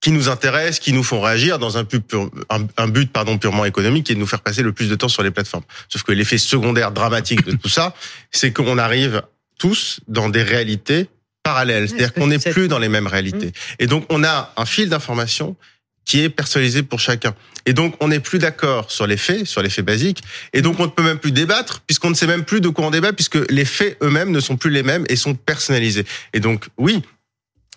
[0.00, 3.64] qui nous intéressent, qui nous font réagir dans un, pur- un, un but pardon purement
[3.64, 5.64] économique, qui est de nous faire passer le plus de temps sur les plateformes.
[5.88, 7.94] Sauf que l'effet secondaire dramatique de tout ça,
[8.32, 9.22] c'est qu'on arrive
[9.58, 11.08] tous dans des réalités
[11.44, 13.52] parallèles, c'est-à-dire qu'on n'est plus dans les mêmes réalités.
[13.78, 15.56] Et donc on a un fil d'information
[16.04, 17.34] qui est personnalisé pour chacun.
[17.66, 20.22] Et donc, on n'est plus d'accord sur les faits, sur les faits basiques.
[20.52, 22.86] Et donc, on ne peut même plus débattre, puisqu'on ne sait même plus de quoi
[22.86, 26.04] on débat, puisque les faits eux-mêmes ne sont plus les mêmes et sont personnalisés.
[26.32, 27.02] Et donc, oui,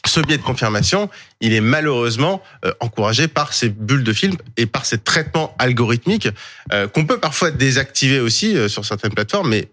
[0.08, 1.10] ce biais de confirmation,
[1.41, 6.30] il est malheureusement euh, encouragé par ces bulles de film et par ces traitements algorithmiques
[6.74, 9.70] euh, qu'on peut parfois désactiver aussi euh, sur certaines plateformes, mais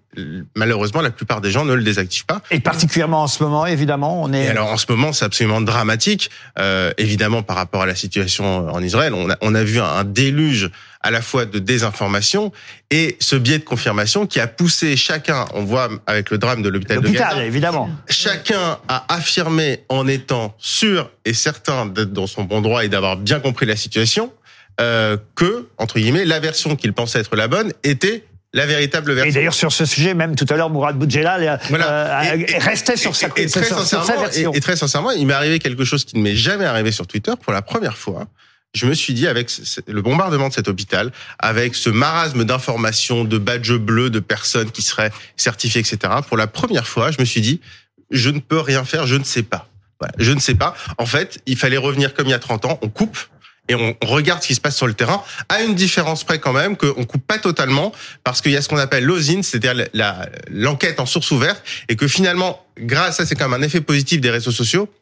[0.54, 2.42] malheureusement, la plupart des gens ne le désactivent pas.
[2.50, 4.44] Et particulièrement en ce moment, évidemment, on est...
[4.44, 6.30] Et alors en ce moment, c'est absolument dramatique.
[6.58, 10.04] Euh, évidemment, par rapport à la situation en Israël, on a, on a vu un
[10.04, 10.70] déluge
[11.02, 12.52] à la fois de désinformation
[12.90, 16.68] et ce biais de confirmation qui a poussé chacun, on voit avec le drame de
[16.68, 17.90] l'hôpital de Gaza, évidemment.
[18.08, 23.16] chacun a affirmé en étant sûr et certain d'être dans son bon droit et d'avoir
[23.16, 24.32] bien compris la situation,
[24.80, 28.24] euh, que, entre guillemets, la version qu'il pensait être la bonne était
[28.54, 29.32] la véritable Et version.
[29.34, 32.20] d'ailleurs, sur ce sujet, même tout à l'heure, Mourad Boudjelal euh, Voilà.
[32.32, 34.52] euh, Et- et- restait sur sa, et, et très sur- sur sa version.
[34.52, 37.06] et, et très sincèrement, il m'est arrivé quelque chose qui ne m'est jamais arrivé sur
[37.06, 38.26] Twitter pour la première fois.
[38.74, 39.50] Je me suis dit, avec
[39.86, 44.80] le bombardement de cet hôpital, avec ce marasme d'informations, de badges bleus, de personnes qui
[44.80, 47.60] seraient certifiées, etc., pour la première fois, je me suis dit,
[48.10, 49.68] je ne peux rien faire, je ne sais pas.
[50.00, 50.74] Voilà, je ne sais pas.
[50.96, 53.18] En fait, il fallait revenir comme il y a 30 ans, on coupe
[53.68, 56.52] et on regarde ce qui se passe sur le terrain, à une différence près quand
[56.52, 57.92] même, qu'on coupe pas totalement,
[58.24, 59.86] parce qu'il y a ce qu'on appelle l'OSIN, c'est-à-dire
[60.50, 64.20] l'enquête en source ouverte, et que finalement, grâce à c'est quand même un effet positif
[64.20, 64.92] des réseaux sociaux,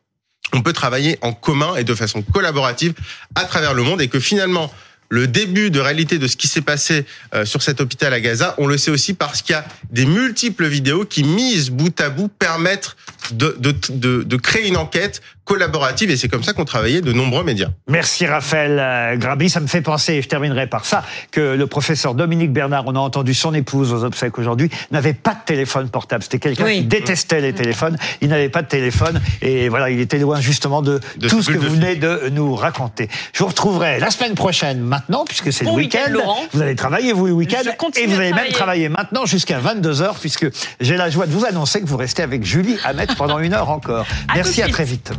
[0.53, 2.95] on peut travailler en commun et de façon collaborative
[3.35, 4.73] à travers le monde, et que finalement,
[5.11, 8.55] le début de réalité de ce qui s'est passé euh, sur cet hôpital à Gaza,
[8.59, 12.11] on le sait aussi parce qu'il y a des multiples vidéos qui, mises bout à
[12.11, 12.97] bout, permettent
[13.33, 17.13] de, de, de, de créer une enquête collaborative, et c'est comme ça qu'ont travaillé de
[17.13, 17.71] nombreux médias.
[17.89, 19.51] Merci Raphaël euh, Grabi.
[19.51, 21.03] Ça me fait penser, et je terminerai par ça,
[21.33, 25.33] que le professeur Dominique Bernard, on a entendu son épouse aux obsèques aujourd'hui, n'avait pas
[25.35, 26.23] de téléphone portable.
[26.23, 26.79] C'était quelqu'un Oui.
[26.79, 27.97] qui détestait les téléphones.
[28.21, 31.51] Il n'avait pas de téléphone et voilà, il était loin justement de, De tout ce
[31.51, 33.09] que vous venez de nous raconter.
[33.33, 36.13] Je vous retrouverai la semaine prochaine maintenant, puisque c'est Bon le week-end,
[36.53, 37.63] vous allez travailler, vous, le week-end.
[37.97, 38.53] Et vous allez même travailler.
[38.53, 40.47] travailler maintenant jusqu'à 22h, puisque
[40.81, 43.71] j'ai la joie de vous annoncer que vous restez avec Julie Hamet pendant une heure
[43.71, 44.07] encore.
[44.35, 45.13] Merci, à très vite.